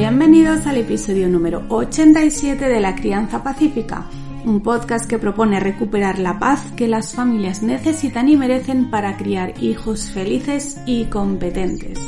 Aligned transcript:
Bienvenidos 0.00 0.64
al 0.68 0.76
episodio 0.76 1.28
número 1.28 1.64
87 1.70 2.68
de 2.68 2.78
La 2.78 2.94
Crianza 2.94 3.42
Pacífica, 3.42 4.06
un 4.44 4.60
podcast 4.60 5.10
que 5.10 5.18
propone 5.18 5.58
recuperar 5.58 6.20
la 6.20 6.38
paz 6.38 6.70
que 6.76 6.86
las 6.86 7.16
familias 7.16 7.64
necesitan 7.64 8.28
y 8.28 8.36
merecen 8.36 8.90
para 8.90 9.16
criar 9.16 9.60
hijos 9.60 10.12
felices 10.12 10.80
y 10.86 11.06
competentes. 11.06 11.98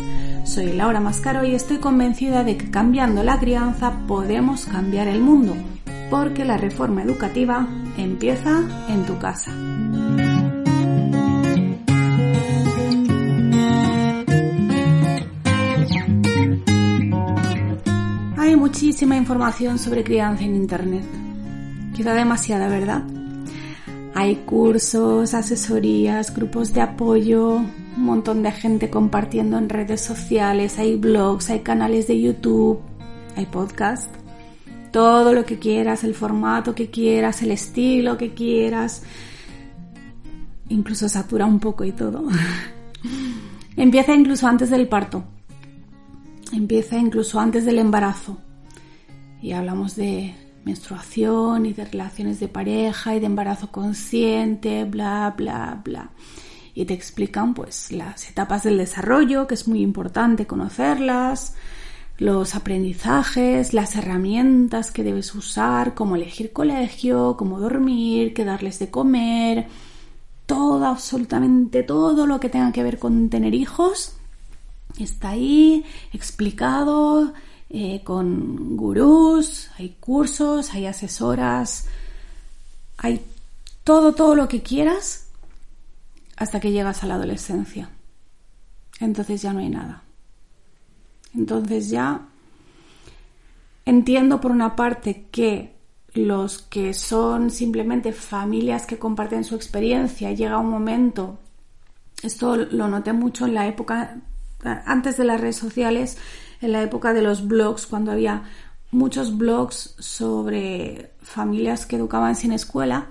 Soy 0.44 0.72
Laura 0.72 1.00
Mascaro 1.00 1.44
y 1.44 1.56
estoy 1.56 1.78
convencida 1.78 2.44
de 2.44 2.56
que 2.56 2.70
cambiando 2.70 3.24
la 3.24 3.40
crianza 3.40 4.06
podemos 4.06 4.66
cambiar 4.66 5.08
el 5.08 5.20
mundo, 5.20 5.56
porque 6.10 6.44
la 6.44 6.58
reforma 6.58 7.02
educativa 7.02 7.66
empieza 7.98 8.86
en 8.88 9.04
tu 9.04 9.18
casa. 9.18 9.50
Muchísima 18.70 19.16
información 19.16 19.80
sobre 19.80 20.04
crianza 20.04 20.44
en 20.44 20.54
Internet. 20.54 21.02
Quizá 21.92 22.14
demasiada, 22.14 22.68
¿verdad? 22.68 23.02
Hay 24.14 24.36
cursos, 24.46 25.34
asesorías, 25.34 26.32
grupos 26.32 26.72
de 26.72 26.80
apoyo, 26.80 27.56
un 27.56 28.04
montón 28.04 28.44
de 28.44 28.52
gente 28.52 28.88
compartiendo 28.88 29.58
en 29.58 29.68
redes 29.68 30.02
sociales, 30.02 30.78
hay 30.78 30.94
blogs, 30.94 31.50
hay 31.50 31.60
canales 31.60 32.06
de 32.06 32.20
YouTube, 32.20 32.78
hay 33.34 33.46
podcast. 33.46 34.08
Todo 34.92 35.32
lo 35.32 35.44
que 35.44 35.58
quieras, 35.58 36.04
el 36.04 36.14
formato 36.14 36.72
que 36.72 36.90
quieras, 36.90 37.42
el 37.42 37.50
estilo 37.50 38.16
que 38.16 38.34
quieras. 38.34 39.02
Incluso 40.68 41.08
satura 41.08 41.44
un 41.44 41.58
poco 41.58 41.82
y 41.82 41.90
todo. 41.90 42.22
Empieza 43.76 44.14
incluso 44.14 44.46
antes 44.46 44.70
del 44.70 44.86
parto. 44.86 45.24
Empieza 46.52 46.96
incluso 46.96 47.40
antes 47.40 47.64
del 47.64 47.80
embarazo 47.80 48.38
y 49.42 49.52
hablamos 49.52 49.96
de 49.96 50.34
menstruación 50.64 51.66
y 51.66 51.72
de 51.72 51.84
relaciones 51.84 52.40
de 52.40 52.48
pareja 52.48 53.14
y 53.14 53.20
de 53.20 53.26
embarazo 53.26 53.70
consciente, 53.70 54.84
bla, 54.84 55.34
bla, 55.36 55.80
bla. 55.82 56.10
Y 56.74 56.84
te 56.84 56.94
explican 56.94 57.54
pues 57.54 57.92
las 57.92 58.28
etapas 58.28 58.62
del 58.62 58.78
desarrollo, 58.78 59.46
que 59.46 59.54
es 59.54 59.66
muy 59.66 59.80
importante 59.80 60.46
conocerlas, 60.46 61.54
los 62.18 62.54
aprendizajes, 62.54 63.72
las 63.72 63.96
herramientas 63.96 64.90
que 64.90 65.02
debes 65.02 65.34
usar, 65.34 65.94
cómo 65.94 66.16
elegir 66.16 66.52
colegio, 66.52 67.36
cómo 67.38 67.58
dormir, 67.58 68.34
qué 68.34 68.44
darles 68.44 68.78
de 68.78 68.90
comer, 68.90 69.66
todo, 70.44 70.84
absolutamente 70.86 71.82
todo 71.82 72.26
lo 72.26 72.38
que 72.38 72.50
tenga 72.50 72.72
que 72.72 72.82
ver 72.82 72.98
con 72.98 73.30
tener 73.30 73.54
hijos 73.54 74.16
está 74.98 75.30
ahí 75.30 75.84
explicado 76.12 77.32
eh, 77.70 78.02
con 78.02 78.76
gurús, 78.76 79.70
hay 79.78 79.96
cursos, 80.00 80.72
hay 80.72 80.86
asesoras, 80.86 81.86
hay 82.98 83.24
todo, 83.84 84.12
todo 84.12 84.34
lo 84.34 84.48
que 84.48 84.60
quieras 84.60 85.28
hasta 86.36 86.58
que 86.58 86.72
llegas 86.72 87.02
a 87.02 87.06
la 87.06 87.14
adolescencia. 87.14 87.88
Entonces 88.98 89.42
ya 89.42 89.52
no 89.52 89.60
hay 89.60 89.68
nada. 89.68 90.02
Entonces 91.34 91.90
ya 91.90 92.26
entiendo 93.84 94.40
por 94.40 94.50
una 94.50 94.74
parte 94.74 95.26
que 95.30 95.76
los 96.12 96.62
que 96.62 96.92
son 96.92 97.50
simplemente 97.50 98.12
familias 98.12 98.84
que 98.84 98.98
comparten 98.98 99.44
su 99.44 99.54
experiencia, 99.54 100.32
llega 100.32 100.58
un 100.58 100.70
momento, 100.70 101.38
esto 102.22 102.56
lo 102.56 102.88
noté 102.88 103.12
mucho 103.12 103.46
en 103.46 103.54
la 103.54 103.68
época 103.68 104.16
antes 104.64 105.16
de 105.16 105.24
las 105.24 105.40
redes 105.40 105.56
sociales, 105.56 106.18
en 106.60 106.72
la 106.72 106.82
época 106.82 107.12
de 107.12 107.22
los 107.22 107.46
blogs, 107.46 107.86
cuando 107.86 108.12
había 108.12 108.44
muchos 108.90 109.36
blogs 109.36 109.94
sobre 109.98 111.12
familias 111.22 111.86
que 111.86 111.96
educaban 111.96 112.34
sin 112.34 112.52
escuela 112.52 113.06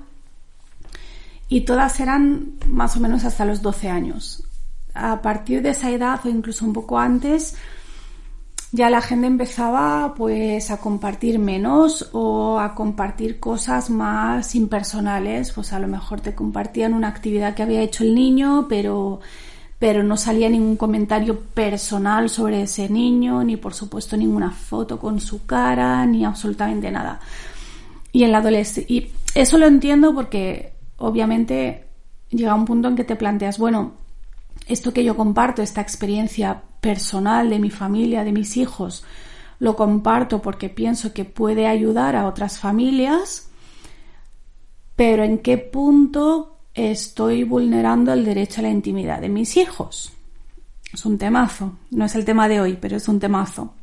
y 1.48 1.62
todas 1.62 2.00
eran 2.00 2.54
más 2.68 2.96
o 2.96 3.00
menos 3.00 3.26
hasta 3.26 3.46
los 3.46 3.62
12 3.62 3.90
años. 3.90 4.44
A 4.94 5.22
partir 5.22 5.62
de 5.62 5.70
esa 5.70 5.90
edad 5.90 6.20
o 6.24 6.30
incluso 6.30 6.66
un 6.66 6.74
poco 6.74 7.00
antes, 7.00 7.56
ya 8.72 8.90
la 8.92 9.02
gente 9.02 9.26
empezaba 9.26 10.14
pues 10.16 10.70
a 10.70 10.78
compartir 10.78 11.40
menos 11.40 12.10
o 12.14 12.60
a 12.60 12.76
compartir 12.76 13.40
cosas 13.40 13.90
más 13.90 14.54
impersonales, 14.54 15.52
pues 15.52 15.74
a 15.74 15.80
lo 15.80 15.88
mejor 15.88 16.22
te 16.22 16.36
compartían 16.36 16.94
una 16.94 17.08
actividad 17.08 17.56
que 17.56 17.64
había 17.64 17.82
hecho 17.82 18.04
el 18.04 18.14
niño, 18.14 18.68
pero 18.70 19.22
pero 19.80 20.04
no 20.04 20.18
salía 20.18 20.50
ningún 20.50 20.76
comentario 20.76 21.40
personal 21.40 22.30
sobre 22.30 22.64
ese 22.64 22.90
niño, 22.90 23.42
ni 23.46 23.56
por 23.56 23.74
supuesto 23.74 24.18
ninguna 24.18 24.52
foto 24.52 25.00
con 25.00 25.22
su 25.22 25.46
cara, 25.46 26.06
ni 26.06 26.26
absolutamente 26.26 26.92
nada. 26.92 27.22
Y 28.12 28.24
en 28.24 28.34
la 28.34 28.44
y 28.52 29.12
eso 29.34 29.58
lo 29.58 29.68
entiendo 29.68 30.14
porque 30.14 30.74
obviamente 30.98 31.88
llega 32.30 32.56
un 32.56 32.66
punto 32.66 32.90
en 32.90 32.98
que 32.98 33.06
te 33.06 33.16
planteas, 33.16 33.58
bueno, 33.58 33.94
esto 34.68 34.92
que 34.92 35.06
yo 35.06 35.16
comparto, 35.16 35.62
esta 35.62 35.82
experiencia 35.82 36.62
personal 36.82 37.50
de 37.50 37.60
mi 37.60 37.70
familia, 37.70 38.26
de 38.26 38.34
mis 38.34 38.58
hijos, 38.58 39.06
lo 39.60 39.78
comparto 39.78 40.42
porque 40.42 40.70
pienso 40.70 41.14
que 41.14 41.24
puede 41.24 41.68
ayudar 41.68 42.18
a 42.18 42.28
otras 42.28 42.60
familias, 42.60 43.50
pero 44.98 45.24
en 45.24 45.38
qué 45.40 45.58
punto 45.58 46.59
estoy 46.74 47.44
vulnerando 47.44 48.14
el 48.14 48.26
derecho 48.26 48.62
a 48.62 48.64
la 48.64 48.70
intimidad 48.70 49.22
de 49.22 49.30
mis 49.30 49.58
hijos. 49.58 50.14
Es 50.94 51.06
un 51.06 51.18
temazo, 51.18 51.78
no 51.92 52.06
es 52.06 52.16
el 52.16 52.26
tema 52.26 52.48
de 52.48 52.62
hoy, 52.62 52.78
pero 52.80 52.98
es 52.98 53.08
un 53.08 53.20
temazo. 53.20 53.74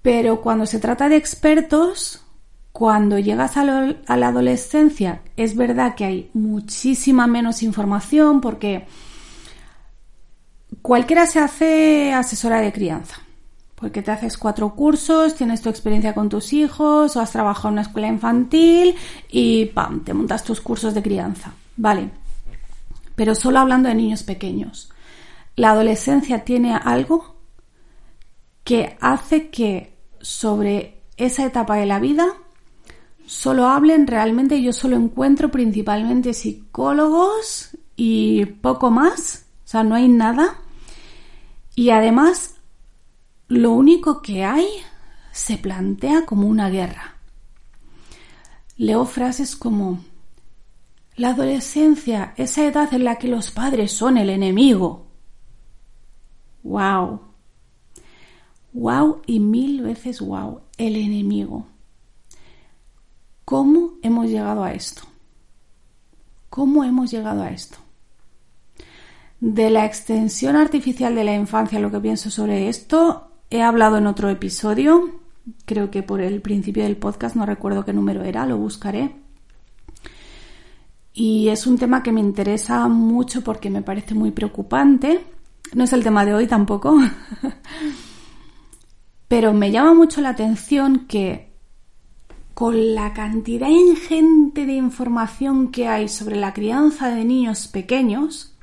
Pero 0.00 0.40
cuando 0.40 0.66
se 0.66 0.80
trata 0.80 1.08
de 1.08 1.16
expertos, 1.16 2.24
cuando 2.72 3.18
llegas 3.18 3.56
a, 3.56 3.62
a, 4.06 4.16
la 4.16 4.28
adolescencia, 4.28 5.22
es 5.36 5.54
verdad 5.54 5.94
que 5.94 6.04
hay 6.04 6.30
muchísima 6.32 7.26
menos 7.26 7.62
información 7.62 8.40
porque 8.40 8.86
cualquiera 10.80 11.26
se 11.26 11.38
hace 11.38 12.12
asesora 12.12 12.60
de 12.60 12.72
crianza 12.72 13.22
porque 13.82 14.00
te 14.00 14.12
haces 14.12 14.38
cuatro 14.38 14.76
cursos, 14.76 15.34
tienes 15.34 15.60
tu 15.60 15.68
experiencia 15.68 16.14
con 16.14 16.28
tus 16.28 16.52
hijos 16.52 17.16
o 17.16 17.20
has 17.20 17.32
trabajado 17.32 17.68
en 17.68 17.72
una 17.72 17.82
escuela 17.82 18.06
infantil 18.06 18.94
y 19.28 19.66
¡pam! 19.66 20.04
te 20.04 20.14
montas 20.14 20.44
tus 20.44 20.60
cursos 20.60 20.94
de 20.94 21.02
crianza. 21.02 21.52
Vale. 21.76 22.10
Pero 23.16 23.34
solo 23.34 23.58
hablando 23.58 23.88
de 23.88 23.96
niños 23.96 24.22
pequeños. 24.22 24.88
La 25.56 25.72
adolescencia 25.72 26.44
tiene 26.44 26.76
algo 26.76 27.34
que 28.62 28.96
hace 29.00 29.50
que 29.50 29.98
sobre 30.20 31.02
esa 31.16 31.44
etapa 31.44 31.74
de 31.74 31.86
la 31.86 31.98
vida 31.98 32.26
solo 33.26 33.66
hablen 33.66 34.06
realmente, 34.06 34.62
yo 34.62 34.72
solo 34.72 34.94
encuentro 34.94 35.50
principalmente 35.50 36.34
psicólogos 36.34 37.76
y 37.96 38.44
poco 38.44 38.92
más, 38.92 39.46
o 39.64 39.68
sea, 39.68 39.82
no 39.82 39.96
hay 39.96 40.06
nada. 40.06 40.60
Y 41.74 41.90
además 41.90 42.51
lo 43.48 43.72
único 43.72 44.22
que 44.22 44.44
hay 44.44 44.66
se 45.32 45.56
plantea 45.56 46.26
como 46.26 46.46
una 46.46 46.68
guerra. 46.68 47.16
Leo 48.76 49.04
frases 49.06 49.56
como 49.56 50.00
la 51.16 51.30
adolescencia, 51.30 52.34
esa 52.36 52.64
edad 52.64 52.92
en 52.94 53.04
la 53.04 53.16
que 53.16 53.28
los 53.28 53.50
padres 53.50 53.92
son 53.92 54.16
el 54.18 54.30
enemigo. 54.30 55.06
¡Wow! 56.62 57.20
¡Wow! 58.72 59.22
Y 59.26 59.40
mil 59.40 59.82
veces 59.82 60.20
wow, 60.20 60.60
el 60.78 60.96
enemigo. 60.96 61.66
¿Cómo 63.44 63.94
hemos 64.02 64.28
llegado 64.28 64.64
a 64.64 64.72
esto? 64.72 65.02
¿Cómo 66.48 66.84
hemos 66.84 67.10
llegado 67.10 67.42
a 67.42 67.50
esto? 67.50 67.78
De 69.40 69.70
la 69.70 69.84
extensión 69.84 70.56
artificial 70.56 71.14
de 71.14 71.24
la 71.24 71.34
infancia, 71.34 71.80
lo 71.80 71.90
que 71.90 72.00
pienso 72.00 72.30
sobre 72.30 72.68
esto 72.68 73.31
He 73.54 73.60
hablado 73.60 73.98
en 73.98 74.06
otro 74.06 74.30
episodio, 74.30 75.20
creo 75.66 75.90
que 75.90 76.02
por 76.02 76.22
el 76.22 76.40
principio 76.40 76.84
del 76.84 76.96
podcast, 76.96 77.36
no 77.36 77.44
recuerdo 77.44 77.84
qué 77.84 77.92
número 77.92 78.22
era, 78.22 78.46
lo 78.46 78.56
buscaré. 78.56 79.14
Y 81.12 81.48
es 81.48 81.66
un 81.66 81.76
tema 81.76 82.02
que 82.02 82.12
me 82.12 82.22
interesa 82.22 82.88
mucho 82.88 83.44
porque 83.44 83.68
me 83.68 83.82
parece 83.82 84.14
muy 84.14 84.30
preocupante. 84.30 85.22
No 85.74 85.84
es 85.84 85.92
el 85.92 86.02
tema 86.02 86.24
de 86.24 86.32
hoy 86.32 86.46
tampoco. 86.46 86.98
Pero 89.28 89.52
me 89.52 89.70
llama 89.70 89.92
mucho 89.92 90.22
la 90.22 90.30
atención 90.30 91.00
que 91.00 91.52
con 92.54 92.94
la 92.94 93.12
cantidad 93.12 93.68
ingente 93.68 94.64
de 94.64 94.76
información 94.76 95.70
que 95.70 95.88
hay 95.88 96.08
sobre 96.08 96.36
la 96.36 96.54
crianza 96.54 97.10
de 97.10 97.26
niños 97.26 97.68
pequeños, 97.68 98.54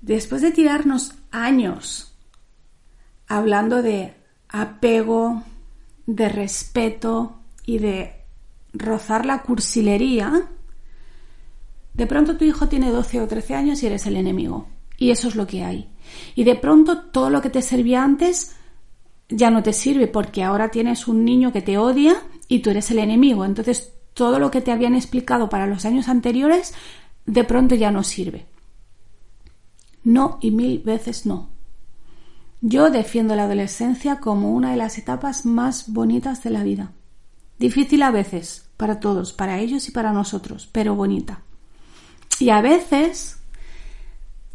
después 0.00 0.42
de 0.42 0.50
tirarnos 0.50 1.14
años 1.30 2.13
hablando 3.36 3.82
de 3.82 4.14
apego, 4.48 5.42
de 6.06 6.28
respeto 6.28 7.38
y 7.66 7.78
de 7.78 8.24
rozar 8.72 9.26
la 9.26 9.42
cursilería, 9.42 10.48
de 11.94 12.06
pronto 12.06 12.36
tu 12.36 12.44
hijo 12.44 12.68
tiene 12.68 12.90
12 12.90 13.20
o 13.20 13.28
13 13.28 13.54
años 13.54 13.82
y 13.82 13.86
eres 13.86 14.06
el 14.06 14.16
enemigo. 14.16 14.68
Y 14.98 15.10
eso 15.10 15.28
es 15.28 15.36
lo 15.36 15.46
que 15.46 15.64
hay. 15.64 15.88
Y 16.34 16.44
de 16.44 16.56
pronto 16.56 16.98
todo 16.98 17.30
lo 17.30 17.40
que 17.40 17.50
te 17.50 17.62
servía 17.62 18.02
antes 18.04 18.56
ya 19.28 19.50
no 19.50 19.62
te 19.62 19.72
sirve 19.72 20.06
porque 20.06 20.42
ahora 20.42 20.70
tienes 20.70 21.08
un 21.08 21.24
niño 21.24 21.52
que 21.52 21.62
te 21.62 21.78
odia 21.78 22.16
y 22.48 22.60
tú 22.60 22.70
eres 22.70 22.90
el 22.90 22.98
enemigo. 22.98 23.44
Entonces 23.44 23.92
todo 24.12 24.38
lo 24.38 24.50
que 24.50 24.60
te 24.60 24.72
habían 24.72 24.94
explicado 24.94 25.48
para 25.48 25.66
los 25.66 25.84
años 25.84 26.08
anteriores 26.08 26.74
de 27.26 27.44
pronto 27.44 27.74
ya 27.74 27.90
no 27.90 28.02
sirve. 28.02 28.46
No 30.02 30.38
y 30.40 30.50
mil 30.50 30.80
veces 30.80 31.26
no. 31.26 31.53
Yo 32.66 32.88
defiendo 32.88 33.36
la 33.36 33.44
adolescencia 33.44 34.20
como 34.20 34.54
una 34.54 34.70
de 34.70 34.78
las 34.78 34.96
etapas 34.96 35.44
más 35.44 35.92
bonitas 35.92 36.42
de 36.42 36.48
la 36.48 36.64
vida. 36.64 36.92
Difícil 37.58 38.02
a 38.02 38.10
veces, 38.10 38.70
para 38.78 39.00
todos, 39.00 39.34
para 39.34 39.58
ellos 39.58 39.86
y 39.86 39.90
para 39.90 40.14
nosotros, 40.14 40.66
pero 40.72 40.94
bonita. 40.94 41.42
Y 42.40 42.48
a 42.48 42.62
veces, 42.62 43.36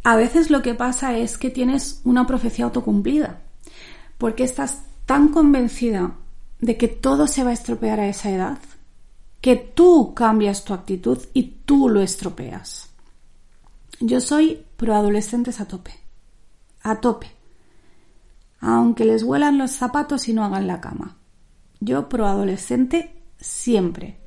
a 0.04 0.16
veces 0.16 0.50
lo 0.50 0.64
que 0.64 0.74
pasa 0.74 1.20
es 1.20 1.38
que 1.38 1.52
tienes 1.52 2.02
una 2.04 2.26
profecía 2.26 2.66
autocumplida, 2.66 3.44
porque 4.18 4.44
estás 4.44 4.82
tan 5.06 5.28
convencida 5.28 6.16
de 6.62 6.78
que 6.78 6.88
todo 6.88 7.28
se 7.28 7.44
va 7.44 7.52
a 7.52 7.54
estropear 7.54 8.00
a 8.00 8.08
esa 8.08 8.32
edad, 8.32 8.58
que 9.40 9.56
tú 9.56 10.16
cambias 10.16 10.64
tu 10.64 10.74
actitud 10.74 11.20
y 11.36 11.60
tú 11.64 11.90
lo 11.90 12.02
estropeas. 12.02 12.90
Yo 14.00 14.20
soy 14.20 14.66
proadolescentes 14.78 15.62
a 15.62 15.68
tope, 15.68 15.94
a 16.82 17.02
tope, 17.02 17.38
aunque 18.60 19.06
les 19.06 19.24
huelan 19.24 19.58
los 19.58 19.72
zapatos 19.72 20.28
y 20.28 20.34
no 20.34 20.44
hagan 20.44 20.68
la 20.68 20.82
cama. 20.82 21.18
Yo 21.80 22.10
proadolescente 22.10 23.14
siempre. 23.40 24.20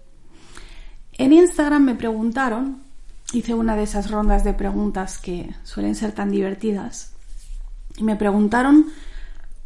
En 1.12 1.32
Instagram 1.32 1.84
me 1.84 1.94
preguntaron, 1.94 2.82
hice 3.32 3.54
una 3.54 3.76
de 3.76 3.82
esas 3.82 4.10
rondas 4.10 4.44
de 4.44 4.54
preguntas 4.54 5.18
que 5.18 5.54
suelen 5.62 5.94
ser 5.94 6.12
tan 6.12 6.30
divertidas, 6.30 7.12
y 7.96 8.04
me 8.04 8.16
preguntaron 8.16 8.86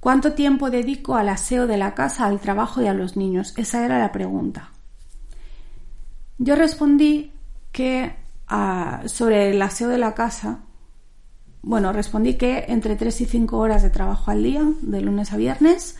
cuánto 0.00 0.32
tiempo 0.32 0.70
dedico 0.70 1.16
al 1.16 1.28
aseo 1.28 1.66
de 1.66 1.76
la 1.76 1.94
casa, 1.94 2.26
al 2.26 2.40
trabajo 2.40 2.82
y 2.82 2.86
a 2.86 2.94
los 2.94 3.16
niños. 3.16 3.54
Esa 3.56 3.84
era 3.84 3.98
la 3.98 4.12
pregunta. 4.12 4.70
Yo 6.38 6.56
respondí 6.56 7.32
que 7.72 8.14
ah, 8.48 9.02
sobre 9.06 9.50
el 9.50 9.62
aseo 9.62 9.88
de 9.88 9.98
la 9.98 10.14
casa, 10.14 10.60
bueno, 11.66 11.92
respondí 11.92 12.34
que 12.34 12.66
entre 12.68 12.94
3 12.94 13.22
y 13.22 13.24
5 13.24 13.58
horas 13.58 13.82
de 13.82 13.90
trabajo 13.90 14.30
al 14.30 14.44
día, 14.44 14.62
de 14.82 15.00
lunes 15.00 15.32
a 15.32 15.36
viernes, 15.36 15.96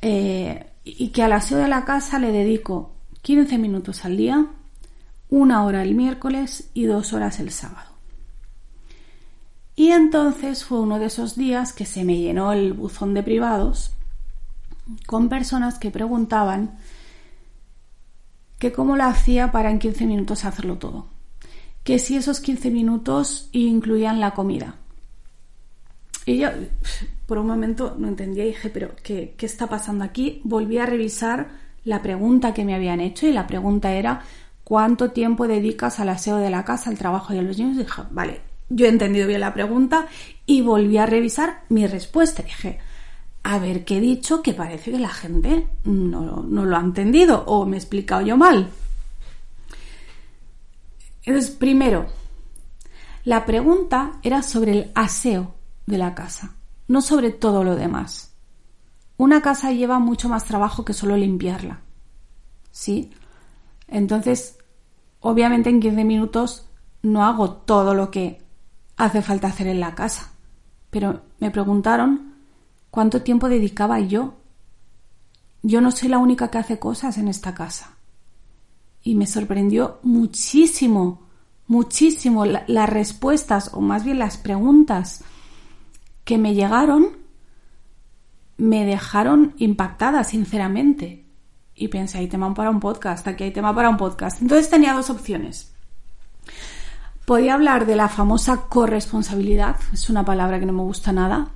eh, 0.00 0.70
y 0.84 1.08
que 1.08 1.24
al 1.24 1.32
aseo 1.32 1.58
de 1.58 1.66
la 1.66 1.84
casa 1.84 2.20
le 2.20 2.30
dedico 2.30 2.92
15 3.22 3.58
minutos 3.58 4.04
al 4.04 4.16
día, 4.16 4.46
una 5.28 5.64
hora 5.64 5.82
el 5.82 5.96
miércoles 5.96 6.70
y 6.72 6.84
dos 6.84 7.12
horas 7.12 7.40
el 7.40 7.50
sábado. 7.50 7.90
Y 9.74 9.90
entonces 9.90 10.64
fue 10.64 10.78
uno 10.78 11.00
de 11.00 11.06
esos 11.06 11.34
días 11.34 11.72
que 11.72 11.84
se 11.84 12.04
me 12.04 12.16
llenó 12.16 12.52
el 12.52 12.74
buzón 12.74 13.12
de 13.12 13.24
privados 13.24 13.90
con 15.04 15.28
personas 15.28 15.80
que 15.80 15.90
preguntaban 15.90 16.78
que 18.60 18.70
cómo 18.70 18.94
lo 18.94 19.02
hacía 19.02 19.50
para 19.50 19.72
en 19.72 19.80
15 19.80 20.06
minutos 20.06 20.44
hacerlo 20.44 20.78
todo. 20.78 21.08
Que 21.84 21.98
si 21.98 22.16
esos 22.16 22.40
15 22.40 22.70
minutos 22.70 23.48
incluían 23.52 24.18
la 24.18 24.32
comida. 24.32 24.76
Y 26.26 26.38
yo, 26.38 26.48
por 27.26 27.38
un 27.38 27.46
momento 27.46 27.94
no 27.98 28.08
entendía 28.08 28.44
y 28.44 28.48
dije, 28.48 28.70
pero 28.70 28.90
¿qué, 29.02 29.34
¿qué 29.36 29.46
está 29.46 29.68
pasando 29.68 30.02
aquí? 30.02 30.40
Volví 30.42 30.78
a 30.78 30.86
revisar 30.86 31.50
la 31.84 32.02
pregunta 32.02 32.52
que 32.54 32.64
me 32.64 32.74
habían 32.74 33.00
hecho 33.00 33.26
y 33.26 33.32
la 33.32 33.46
pregunta 33.46 33.92
era 33.92 34.22
¿cuánto 34.64 35.10
tiempo 35.10 35.46
dedicas 35.46 36.00
al 36.00 36.08
aseo 36.08 36.38
de 36.38 36.50
la 36.50 36.64
casa, 36.64 36.90
al 36.90 36.98
trabajo 36.98 37.32
y 37.32 37.38
a 37.38 37.42
los 37.42 37.58
niños? 37.58 37.76
Y 37.76 37.80
dije, 37.80 38.02
vale, 38.10 38.40
yo 38.70 38.86
he 38.86 38.88
entendido 38.88 39.28
bien 39.28 39.40
la 39.40 39.54
pregunta 39.54 40.08
y 40.46 40.62
volví 40.62 40.96
a 40.96 41.06
revisar 41.06 41.62
mi 41.68 41.86
respuesta. 41.86 42.42
Dije, 42.42 42.78
a 43.42 43.58
ver 43.58 43.84
qué 43.84 43.98
he 43.98 44.00
dicho 44.00 44.42
que 44.42 44.54
parece 44.54 44.90
que 44.90 44.98
la 44.98 45.10
gente 45.10 45.66
no, 45.84 46.42
no 46.42 46.64
lo 46.64 46.76
ha 46.76 46.80
entendido 46.80 47.44
o 47.46 47.66
me 47.66 47.76
he 47.76 47.78
explicado 47.78 48.22
yo 48.22 48.36
mal. 48.36 48.70
Entonces, 51.24 51.50
primero, 51.50 52.06
la 53.24 53.46
pregunta 53.46 54.12
era 54.22 54.42
sobre 54.42 54.72
el 54.72 54.92
aseo 54.94 55.54
de 55.86 55.98
la 55.98 56.14
casa, 56.14 56.54
no 56.88 57.00
sobre 57.00 57.30
todo 57.30 57.64
lo 57.64 57.76
demás. 57.76 58.34
Una 59.16 59.40
casa 59.40 59.72
lleva 59.72 59.98
mucho 59.98 60.28
más 60.28 60.44
trabajo 60.44 60.84
que 60.84 60.92
solo 60.92 61.16
limpiarla. 61.16 61.80
¿Sí? 62.70 63.12
Entonces, 63.88 64.58
obviamente 65.20 65.70
en 65.70 65.80
15 65.80 66.04
minutos 66.04 66.66
no 67.02 67.24
hago 67.24 67.52
todo 67.52 67.94
lo 67.94 68.10
que 68.10 68.42
hace 68.96 69.22
falta 69.22 69.48
hacer 69.48 69.68
en 69.68 69.80
la 69.80 69.94
casa. 69.94 70.32
Pero 70.90 71.22
me 71.38 71.50
preguntaron 71.50 72.34
cuánto 72.90 73.22
tiempo 73.22 73.48
dedicaba 73.48 74.00
yo. 74.00 74.34
Yo 75.62 75.80
no 75.80 75.90
soy 75.90 76.08
la 76.08 76.18
única 76.18 76.50
que 76.50 76.58
hace 76.58 76.78
cosas 76.78 77.16
en 77.18 77.28
esta 77.28 77.54
casa. 77.54 77.94
Y 79.04 79.14
me 79.14 79.28
sorprendió 79.28 80.00
muchísimo, 80.02 81.22
muchísimo 81.68 82.44
las 82.44 82.88
respuestas, 82.88 83.70
o 83.72 83.80
más 83.80 84.04
bien 84.04 84.18
las 84.18 84.36
preguntas 84.36 85.22
que 86.24 86.38
me 86.38 86.54
llegaron 86.54 87.22
me 88.56 88.84
dejaron 88.84 89.54
impactada, 89.58 90.24
sinceramente. 90.24 91.24
Y 91.76 91.88
pensé, 91.88 92.18
hay 92.18 92.28
tema 92.28 92.52
para 92.54 92.70
un 92.70 92.80
podcast, 92.80 93.26
aquí 93.28 93.44
hay 93.44 93.52
tema 93.52 93.74
para 93.74 93.88
un 93.90 93.96
podcast. 93.96 94.40
Entonces 94.40 94.70
tenía 94.70 94.94
dos 94.94 95.10
opciones. 95.10 95.72
Podía 97.26 97.54
hablar 97.54 97.86
de 97.86 97.96
la 97.96 98.08
famosa 98.08 98.66
corresponsabilidad, 98.68 99.76
es 99.92 100.10
una 100.10 100.24
palabra 100.24 100.60
que 100.60 100.66
no 100.66 100.72
me 100.72 100.82
gusta 100.82 101.12
nada, 101.12 101.48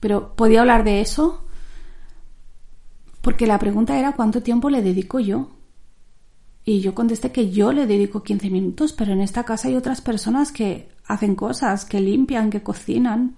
pero 0.00 0.34
podía 0.34 0.60
hablar 0.60 0.82
de 0.82 1.00
eso 1.00 1.42
porque 3.26 3.48
la 3.48 3.58
pregunta 3.58 3.98
era 3.98 4.12
cuánto 4.12 4.40
tiempo 4.40 4.70
le 4.70 4.82
dedico 4.82 5.18
yo. 5.18 5.48
Y 6.68 6.80
yo 6.80 6.96
contesté 6.96 7.30
que 7.30 7.48
yo 7.50 7.72
le 7.72 7.86
dedico 7.86 8.24
15 8.24 8.50
minutos, 8.50 8.92
pero 8.92 9.12
en 9.12 9.20
esta 9.20 9.44
casa 9.44 9.68
hay 9.68 9.76
otras 9.76 10.00
personas 10.00 10.50
que 10.50 10.88
hacen 11.06 11.36
cosas, 11.36 11.84
que 11.84 12.00
limpian, 12.00 12.50
que 12.50 12.64
cocinan. 12.64 13.36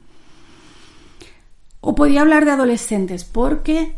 O 1.83 1.95
podía 1.95 2.23
hablar 2.23 2.47
de 2.47 2.53
adolescentes 2.53 3.25
porque 3.25 3.97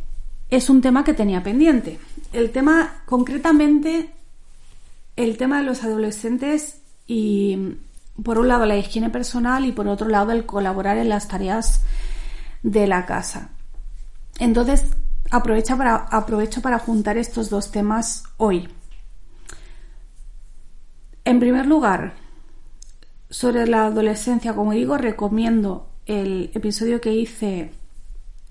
es 0.51 0.69
un 0.69 0.81
tema 0.81 1.05
que 1.05 1.15
tenía 1.15 1.45
pendiente. 1.45 2.01
El 2.33 2.51
tema, 2.51 3.05
concretamente, 3.07 4.11
el 5.15 5.37
tema 5.37 5.59
de 5.59 5.63
los 5.63 5.85
adolescentes 5.85 6.81
y, 7.07 7.77
por 8.25 8.37
un 8.37 8.49
lado, 8.49 8.67
la 8.67 8.77
higiene 8.77 9.11
personal 9.11 9.65
y, 9.65 9.71
por 9.71 9.87
otro 9.87 10.09
lado, 10.09 10.33
el 10.33 10.45
colaborar 10.45 10.99
en 10.99 11.09
las 11.09 11.29
tareas 11.29 11.85
de 12.65 12.89
la 12.89 13.07
casa. 13.07 13.51
Entonces, 14.41 14.87
aprovecho 15.31 15.79
para, 15.79 15.95
aprovecho 15.95 16.61
para 16.63 16.81
juntar 16.81 17.17
estos 17.17 17.49
dos 17.49 17.71
temas 17.71 18.25
hoy. 18.37 18.69
En 21.25 21.41
primer 21.41 21.67
lugar, 21.67 22.15
sobre 23.29 23.67
la 23.67 23.87
adolescencia, 23.87 24.55
como 24.55 24.73
digo, 24.73 24.99
recomiendo 24.99 25.89
el 26.07 26.51
episodio 26.55 27.01
que 27.01 27.15
hice, 27.15 27.71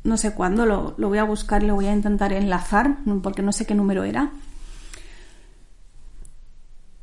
no 0.04 0.18
sé 0.18 0.34
cuándo, 0.34 0.66
lo, 0.66 0.96
voy 0.98 1.18
a 1.18 1.24
buscar 1.24 1.64
y 1.64 1.68
lo 1.68 1.76
voy 1.76 1.88
a 1.88 1.94
intentar 1.94 2.32
enlazar, 2.32 2.98
porque 3.22 3.42
no 3.42 3.52
sé 3.52 3.66
qué 3.66 3.76
número 3.76 4.04
era. 4.04 4.32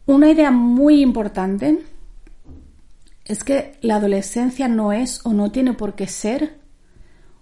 Una 0.07 0.31
idea 0.31 0.51
muy 0.51 1.03
importante 1.03 1.85
es 3.25 3.43
que 3.43 3.77
la 3.83 3.97
adolescencia 3.97 4.69
no 4.69 4.93
es 4.93 5.21
o 5.27 5.33
no 5.33 5.51
tiene 5.51 5.73
por 5.73 5.95
qué 5.95 6.07
ser 6.07 6.59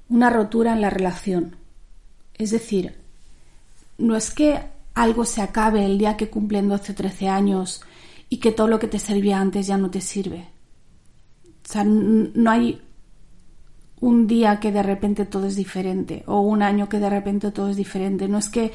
una 0.08 0.30
rotura 0.30 0.72
en 0.72 0.80
la 0.80 0.90
relación. 0.90 1.56
Es 2.34 2.50
decir, 2.50 2.98
no 3.98 4.16
es 4.16 4.30
que 4.30 4.60
algo 4.94 5.24
se 5.24 5.42
acabe 5.42 5.84
el 5.84 5.98
día 5.98 6.16
que 6.16 6.30
cumplen 6.30 6.68
12 6.68 6.92
o 6.92 6.94
13 6.94 7.28
años 7.28 7.82
y 8.34 8.38
que 8.38 8.50
todo 8.50 8.66
lo 8.66 8.80
que 8.80 8.88
te 8.88 8.98
servía 8.98 9.38
antes 9.38 9.68
ya 9.68 9.76
no 9.76 9.92
te 9.92 10.00
sirve. 10.00 10.48
O 11.64 11.72
sea, 11.72 11.84
no 11.84 12.50
hay 12.50 12.82
un 14.00 14.26
día 14.26 14.58
que 14.58 14.72
de 14.72 14.82
repente 14.82 15.24
todo 15.24 15.46
es 15.46 15.54
diferente 15.54 16.24
o 16.26 16.40
un 16.40 16.60
año 16.60 16.88
que 16.88 16.98
de 16.98 17.08
repente 17.08 17.52
todo 17.52 17.68
es 17.68 17.76
diferente. 17.76 18.26
No 18.26 18.38
es 18.38 18.48
que 18.48 18.72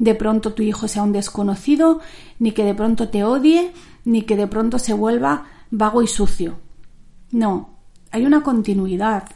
de 0.00 0.16
pronto 0.16 0.52
tu 0.52 0.64
hijo 0.64 0.88
sea 0.88 1.04
un 1.04 1.12
desconocido, 1.12 2.00
ni 2.40 2.50
que 2.50 2.64
de 2.64 2.74
pronto 2.74 3.08
te 3.08 3.22
odie, 3.22 3.70
ni 4.04 4.22
que 4.22 4.34
de 4.34 4.48
pronto 4.48 4.80
se 4.80 4.94
vuelva 4.94 5.46
vago 5.70 6.02
y 6.02 6.08
sucio. 6.08 6.58
No, 7.30 7.78
hay 8.10 8.26
una 8.26 8.42
continuidad. 8.42 9.28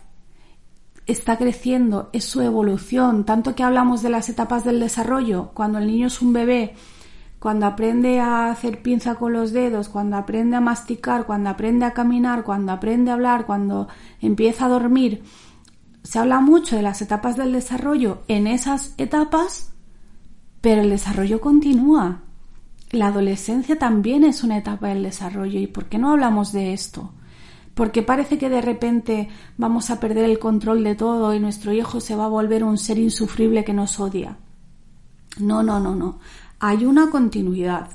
Está 1.07 1.39
creciendo, 1.39 2.11
es 2.13 2.25
su 2.25 2.41
evolución. 2.41 3.25
Tanto 3.25 3.55
que 3.55 3.63
hablamos 3.63 4.03
de 4.03 4.11
las 4.11 4.29
etapas 4.29 4.65
del 4.65 4.81
desarrollo, 4.81 5.53
cuando 5.55 5.79
el 5.79 5.87
niño 5.87 6.09
es 6.09 6.21
un 6.21 6.33
bebé, 6.33 6.75
cuando 7.43 7.67
aprende 7.67 8.21
a 8.21 8.53
hacer 8.53 8.83
pinza 8.83 9.17
con 9.17 9.33
los 9.33 9.51
dedos, 9.51 9.89
cuando 9.89 10.17
aprende 10.17 10.55
a 10.55 10.61
masticar, 10.61 11.27
cuando 11.27 11.51
aprende 11.51 11.85
a 11.85 11.93
caminar, 11.93 12.45
cuando 12.45 12.71
aprende 12.71 13.11
a 13.11 13.15
hablar, 13.15 13.47
cuando 13.47 13.89
empieza 14.21 14.67
a 14.67 14.69
dormir, 14.69 15.25
se 16.05 16.21
habla 16.21 16.39
mucho 16.39 16.77
de 16.77 16.83
las 16.83 17.03
etapas 17.03 17.37
del 17.37 17.51
desarrollo 17.53 18.23
en 18.29 18.47
esas 18.47 18.95
etapas, 18.97 19.73
pero 20.61 20.83
el 20.83 20.91
desarrollo 20.91 21.41
continúa. 21.41 22.21
La 22.93 23.09
adolescencia 23.09 23.77
también 23.77 24.23
es 24.23 24.45
una 24.45 24.59
etapa 24.59 24.87
del 24.87 25.03
desarrollo. 25.03 25.59
¿Y 25.59 25.67
por 25.67 25.87
qué 25.87 25.99
no 25.99 26.13
hablamos 26.13 26.53
de 26.53 26.73
esto? 26.73 27.13
porque 27.75 28.03
parece 28.03 28.37
que 28.37 28.51
de 28.51 28.61
repente 28.61 29.31
vamos 29.57 29.91
a 29.91 29.99
perder 29.99 30.27
el 30.27 30.39
control 30.39 30.85
de 30.85 30.95
todo 30.95 31.35
y 31.35 31.41
nuestro 31.41 31.73
hijo 31.73 32.01
se 32.01 32.15
va 32.15 32.27
a 32.27 32.29
volver 32.29 32.65
un 32.65 32.77
ser 32.77 32.99
insufrible 32.99 33.65
que 33.65 33.73
nos 33.73 33.99
odia. 33.99 34.37
No, 35.39 35.63
no, 35.63 35.81
no, 35.81 35.95
no. 35.95 36.19
Hay 36.65 36.87
una 36.87 37.11
continuidad. 37.11 37.89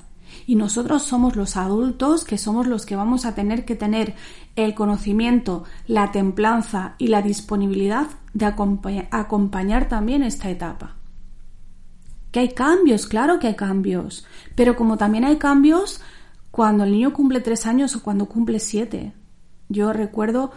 Y 0.45 0.55
nosotros 0.55 1.03
somos 1.03 1.37
los 1.37 1.55
adultos 1.55 2.25
que 2.25 2.37
somos 2.37 2.67
los 2.67 2.85
que 2.85 2.97
vamos 2.97 3.23
a 3.23 3.33
tener 3.33 3.63
que 3.63 3.75
tener 3.75 4.13
el 4.57 4.75
conocimiento, 4.75 5.63
la 5.87 6.11
templanza 6.11 6.95
y 6.97 7.07
la 7.07 7.21
disponibilidad 7.21 8.07
de 8.33 8.45
acompañar 8.45 9.87
también 9.87 10.21
esta 10.21 10.49
etapa. 10.49 10.97
Que 12.31 12.41
hay 12.41 12.49
cambios, 12.49 13.07
claro 13.07 13.39
que 13.39 13.47
hay 13.47 13.55
cambios, 13.55 14.25
pero 14.53 14.75
como 14.75 14.97
también 14.97 15.23
hay 15.23 15.37
cambios 15.37 16.01
cuando 16.51 16.83
el 16.83 16.91
niño 16.91 17.13
cumple 17.13 17.39
tres 17.39 17.65
años 17.67 17.95
o 17.95 18.03
cuando 18.03 18.25
cumple 18.25 18.59
siete. 18.59 19.13
Yo 19.69 19.93
recuerdo 19.93 20.51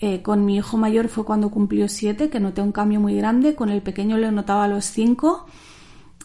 eh, 0.00 0.22
con 0.22 0.44
mi 0.44 0.56
hijo 0.56 0.76
mayor 0.76 1.06
fue 1.06 1.24
cuando 1.24 1.52
cumplió 1.52 1.88
siete, 1.88 2.30
que 2.30 2.40
noté 2.40 2.62
un 2.62 2.72
cambio 2.72 2.98
muy 2.98 3.14
grande, 3.14 3.54
con 3.54 3.68
el 3.68 3.80
pequeño 3.80 4.16
le 4.16 4.32
notaba 4.32 4.64
a 4.64 4.68
los 4.68 4.86
cinco 4.86 5.46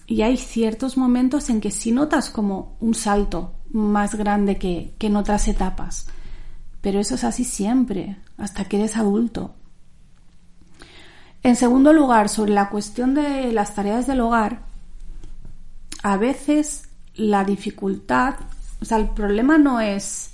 y 0.08 0.22
hay 0.22 0.38
ciertos 0.38 0.98
momentos 0.98 1.50
en 1.50 1.62
que 1.62 1.72
sí 1.72 1.92
notas 1.92 2.30
como 2.30 2.78
un 2.80 2.94
salto 2.94 3.56
más 3.70 4.16
grande 4.16 4.58
que, 4.58 4.94
que 4.98 5.08
en 5.08 5.16
otras 5.16 5.48
etapas. 5.48 6.08
Pero 6.82 7.00
eso 7.00 7.16
es 7.16 7.24
así 7.24 7.44
siempre, 7.44 8.18
hasta 8.38 8.66
que 8.66 8.78
eres 8.78 8.98
adulto. 8.98 9.56
En 11.42 11.56
segundo 11.56 11.94
lugar, 11.94 12.30
sobre 12.30 12.54
la 12.54 12.70
cuestión 12.70 13.14
de 13.14 13.52
las 13.52 13.76
tareas 13.76 14.08
del 14.08 14.22
hogar, 14.22 14.64
a 16.04 16.18
veces 16.18 16.90
la 17.16 17.44
dificultad, 17.44 18.36
o 18.82 18.86
sea, 18.86 18.98
el 18.98 19.10
problema 19.10 19.58
no 19.58 19.80
es 19.80 20.34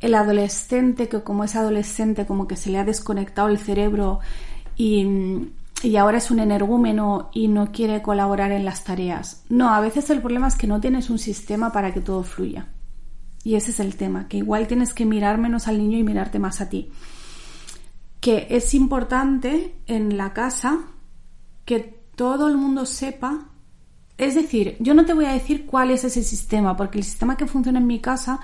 el 0.00 0.14
adolescente 0.14 1.08
que 1.08 1.22
como 1.22 1.44
es 1.44 1.56
adolescente 1.56 2.26
como 2.26 2.46
que 2.46 2.56
se 2.56 2.70
le 2.70 2.78
ha 2.78 2.84
desconectado 2.84 3.48
el 3.48 3.58
cerebro 3.58 4.20
y, 4.76 5.48
y 5.84 5.96
ahora 5.96 6.18
es 6.18 6.30
un 6.30 6.40
energúmeno 6.40 7.30
y 7.32 7.48
no 7.48 7.70
quiere 7.70 8.02
colaborar 8.02 8.52
en 8.52 8.64
las 8.64 8.84
tareas. 8.84 9.44
No, 9.48 9.68
a 9.74 9.80
veces 9.80 10.08
el 10.10 10.20
problema 10.20 10.48
es 10.48 10.56
que 10.56 10.66
no 10.66 10.80
tienes 10.80 11.10
un 11.10 11.18
sistema 11.18 11.72
para 11.72 11.92
que 11.92 12.00
todo 12.00 12.22
fluya. 12.22 12.68
Y 13.42 13.56
ese 13.56 13.72
es 13.72 13.80
el 13.80 13.96
tema, 13.96 14.26
que 14.26 14.38
igual 14.38 14.66
tienes 14.66 14.94
que 14.94 15.04
mirar 15.04 15.38
menos 15.38 15.68
al 15.68 15.78
niño 15.78 15.98
y 15.98 16.02
mirarte 16.02 16.38
más 16.38 16.60
a 16.60 16.70
ti. 16.70 16.90
Que 18.20 18.46
es 18.50 18.72
importante 18.72 19.76
en 19.86 20.16
la 20.16 20.32
casa 20.32 20.80
que 21.66 22.02
todo 22.16 22.48
el 22.48 22.56
mundo 22.56 22.86
sepa. 22.86 23.50
Es 24.16 24.34
decir, 24.34 24.76
yo 24.80 24.94
no 24.94 25.04
te 25.04 25.12
voy 25.12 25.26
a 25.26 25.32
decir 25.32 25.66
cuál 25.66 25.90
es 25.90 26.04
ese 26.04 26.22
sistema, 26.22 26.76
porque 26.76 26.98
el 26.98 27.04
sistema 27.04 27.36
que 27.36 27.46
funciona 27.46 27.78
en 27.78 27.86
mi 27.86 28.00
casa 28.00 28.40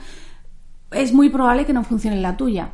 es 0.91 1.15
muy 1.15 1.31
probable 1.31 1.65
que 1.65 1.73
no 1.73 1.85
funcione 1.85 2.17
en 2.17 2.23
la 2.23 2.37
tuya 2.37 2.73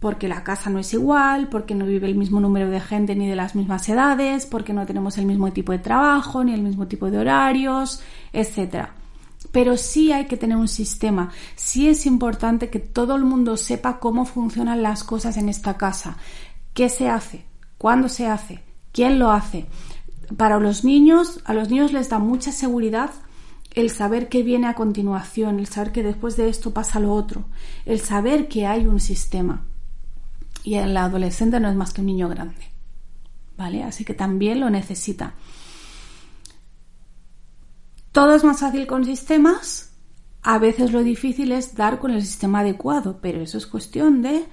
porque 0.00 0.28
la 0.28 0.44
casa 0.44 0.68
no 0.70 0.78
es 0.78 0.92
igual, 0.92 1.48
porque 1.48 1.74
no 1.74 1.86
vive 1.86 2.06
el 2.06 2.16
mismo 2.16 2.40
número 2.40 2.68
de 2.70 2.80
gente 2.80 3.14
ni 3.14 3.28
de 3.28 3.36
las 3.36 3.54
mismas 3.54 3.88
edades, 3.88 4.46
porque 4.46 4.72
no 4.72 4.84
tenemos 4.86 5.16
el 5.18 5.26
mismo 5.26 5.52
tipo 5.52 5.72
de 5.72 5.78
trabajo, 5.78 6.44
ni 6.44 6.52
el 6.52 6.62
mismo 6.62 6.86
tipo 6.86 7.10
de 7.10 7.18
horarios, 7.18 8.02
etc. 8.32 8.88
Pero 9.52 9.76
sí 9.76 10.12
hay 10.12 10.26
que 10.26 10.36
tener 10.36 10.56
un 10.56 10.68
sistema, 10.68 11.30
sí 11.54 11.88
es 11.88 12.04
importante 12.04 12.68
que 12.68 12.78
todo 12.78 13.16
el 13.16 13.24
mundo 13.24 13.56
sepa 13.56 13.98
cómo 13.98 14.26
funcionan 14.26 14.82
las 14.82 15.02
cosas 15.02 15.36
en 15.38 15.48
esta 15.48 15.78
casa, 15.78 16.18
qué 16.74 16.88
se 16.88 17.08
hace, 17.08 17.46
cuándo 17.78 18.08
se 18.08 18.26
hace, 18.26 18.62
quién 18.92 19.18
lo 19.18 19.30
hace. 19.30 19.66
Para 20.36 20.58
los 20.58 20.84
niños, 20.84 21.40
a 21.44 21.54
los 21.54 21.70
niños 21.70 21.92
les 21.92 22.10
da 22.10 22.18
mucha 22.18 22.52
seguridad 22.52 23.10
el 23.72 23.90
saber 23.90 24.28
qué 24.28 24.42
viene 24.42 24.66
a 24.66 24.74
continuación, 24.74 25.58
el 25.58 25.68
saber 25.68 25.92
que 25.92 26.02
después 26.02 26.36
de 26.36 26.48
esto 26.48 26.72
pasa 26.74 27.00
lo 27.00 27.12
otro, 27.12 27.44
el 27.86 28.00
saber 28.00 28.48
que 28.48 28.66
hay 28.66 28.86
un 28.86 29.00
sistema 29.00 29.62
y 30.66 30.74
el 30.74 30.96
adolescente 30.96 31.60
no 31.60 31.68
es 31.68 31.76
más 31.76 31.92
que 31.92 32.00
un 32.00 32.08
niño 32.08 32.28
grande. 32.28 32.72
¿Vale? 33.56 33.84
Así 33.84 34.04
que 34.04 34.14
también 34.14 34.58
lo 34.58 34.68
necesita. 34.68 35.34
Todo 38.10 38.34
es 38.34 38.42
más 38.42 38.58
fácil 38.58 38.88
con 38.88 39.04
sistemas. 39.04 39.92
A 40.42 40.58
veces 40.58 40.92
lo 40.92 41.04
difícil 41.04 41.52
es 41.52 41.76
dar 41.76 42.00
con 42.00 42.10
el 42.10 42.20
sistema 42.20 42.60
adecuado, 42.60 43.20
pero 43.22 43.40
eso 43.40 43.58
es 43.58 43.66
cuestión 43.68 44.22
de 44.22 44.44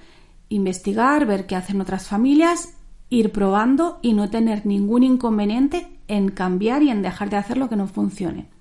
investigar, 0.50 1.26
ver 1.26 1.46
qué 1.46 1.56
hacen 1.56 1.80
otras 1.80 2.06
familias, 2.06 2.74
ir 3.10 3.32
probando 3.32 3.98
y 4.00 4.12
no 4.12 4.30
tener 4.30 4.66
ningún 4.66 5.02
inconveniente 5.02 5.98
en 6.06 6.30
cambiar 6.30 6.84
y 6.84 6.90
en 6.90 7.02
dejar 7.02 7.28
de 7.28 7.38
hacer 7.38 7.58
lo 7.58 7.68
que 7.68 7.76
no 7.76 7.88
funcione. 7.88 8.53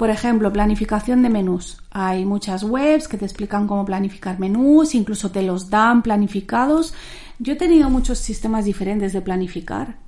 Por 0.00 0.08
ejemplo, 0.08 0.50
planificación 0.50 1.20
de 1.20 1.28
menús. 1.28 1.76
Hay 1.90 2.24
muchas 2.24 2.64
webs 2.64 3.06
que 3.06 3.18
te 3.18 3.26
explican 3.26 3.66
cómo 3.66 3.84
planificar 3.84 4.40
menús, 4.40 4.94
incluso 4.94 5.30
te 5.30 5.42
los 5.42 5.68
dan 5.68 6.00
planificados. 6.00 6.94
Yo 7.38 7.52
he 7.52 7.56
tenido 7.56 7.90
muchos 7.90 8.16
sistemas 8.16 8.64
diferentes 8.64 9.12
de 9.12 9.20
planificar, 9.20 9.98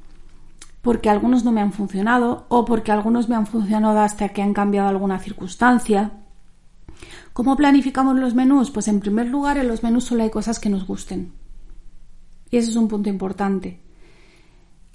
porque 0.80 1.10
algunos 1.10 1.44
no 1.44 1.52
me 1.52 1.60
han 1.60 1.74
funcionado 1.74 2.46
o 2.48 2.64
porque 2.64 2.90
algunos 2.90 3.28
me 3.28 3.36
han 3.36 3.46
funcionado 3.46 4.00
hasta 4.00 4.30
que 4.30 4.40
han 4.40 4.54
cambiado 4.54 4.88
alguna 4.88 5.18
circunstancia. 5.18 6.12
¿Cómo 7.34 7.54
planificamos 7.54 8.18
los 8.18 8.34
menús? 8.34 8.70
Pues 8.70 8.88
en 8.88 8.98
primer 8.98 9.26
lugar 9.26 9.58
en 9.58 9.68
los 9.68 9.82
menús 9.82 10.04
solo 10.04 10.22
hay 10.22 10.30
cosas 10.30 10.58
que 10.58 10.70
nos 10.70 10.86
gusten. 10.86 11.34
Y 12.50 12.56
ese 12.56 12.70
es 12.70 12.76
un 12.76 12.88
punto 12.88 13.10
importante. 13.10 13.78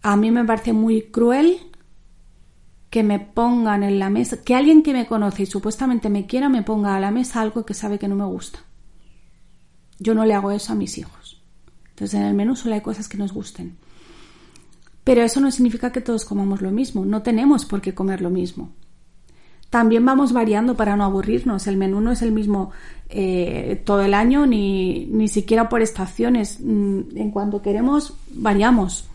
A 0.02 0.16
mí 0.16 0.32
me 0.32 0.44
parece 0.44 0.74
muy 0.74 1.04
cruel 1.12 1.60
que 2.90 3.04
me 3.04 3.20
pongan 3.20 3.84
en 3.84 4.00
la 4.00 4.10
mesa, 4.10 4.42
que 4.44 4.56
alguien 4.56 4.84
que 4.84 4.94
me 4.94 5.08
conoce 5.08 5.44
y 5.44 5.46
supuestamente 5.46 6.10
me 6.10 6.26
quiera 6.26 6.50
me 6.50 6.64
ponga 6.64 6.96
a 6.96 7.00
la 7.00 7.12
mesa 7.12 7.42
algo 7.42 7.66
que 7.66 7.74
sabe 7.74 8.00
que 8.00 8.08
no 8.08 8.16
me 8.16 8.26
gusta. 8.26 8.60
Yo 10.00 10.14
no 10.14 10.26
le 10.26 10.34
hago 10.34 10.52
eso 10.52 10.74
a 10.74 10.76
mis 10.76 10.98
hijos. 10.98 11.42
Entonces 11.90 12.20
en 12.20 12.26
el 12.26 12.34
menú 12.34 12.56
solo 12.56 12.76
hay 12.76 12.82
cosas 12.82 13.10
que 13.10 13.18
nos 13.18 13.34
gusten. 13.34 13.78
Pero 15.04 15.22
eso 15.22 15.40
no 15.40 15.52
significa 15.52 15.92
que 15.92 16.02
todos 16.02 16.26
comamos 16.26 16.62
lo 16.62 16.72
mismo, 16.72 17.06
no 17.06 17.22
tenemos 17.22 17.66
por 17.66 17.82
qué 17.82 17.94
comer 17.94 18.22
lo 18.22 18.30
mismo. 18.30 18.72
También 19.70 20.06
vamos 20.06 20.32
variando 20.32 20.76
para 20.76 20.96
no 20.96 21.04
aburrirnos. 21.04 21.68
El 21.68 21.76
menú 21.76 22.00
no 22.00 22.12
es 22.12 22.22
el 22.22 22.32
mismo 22.32 22.72
eh, 23.10 23.82
todo 23.86 24.02
el 24.02 24.14
año 24.14 24.46
ni, 24.46 25.08
ni 25.08 25.28
siquiera 25.28 25.68
por 25.68 25.82
estaciones. 25.82 26.60
Mm, 26.62 27.18
en 27.18 27.32
cuanto 27.32 27.62
queremos, 27.62 28.14
variamos 28.32 29.10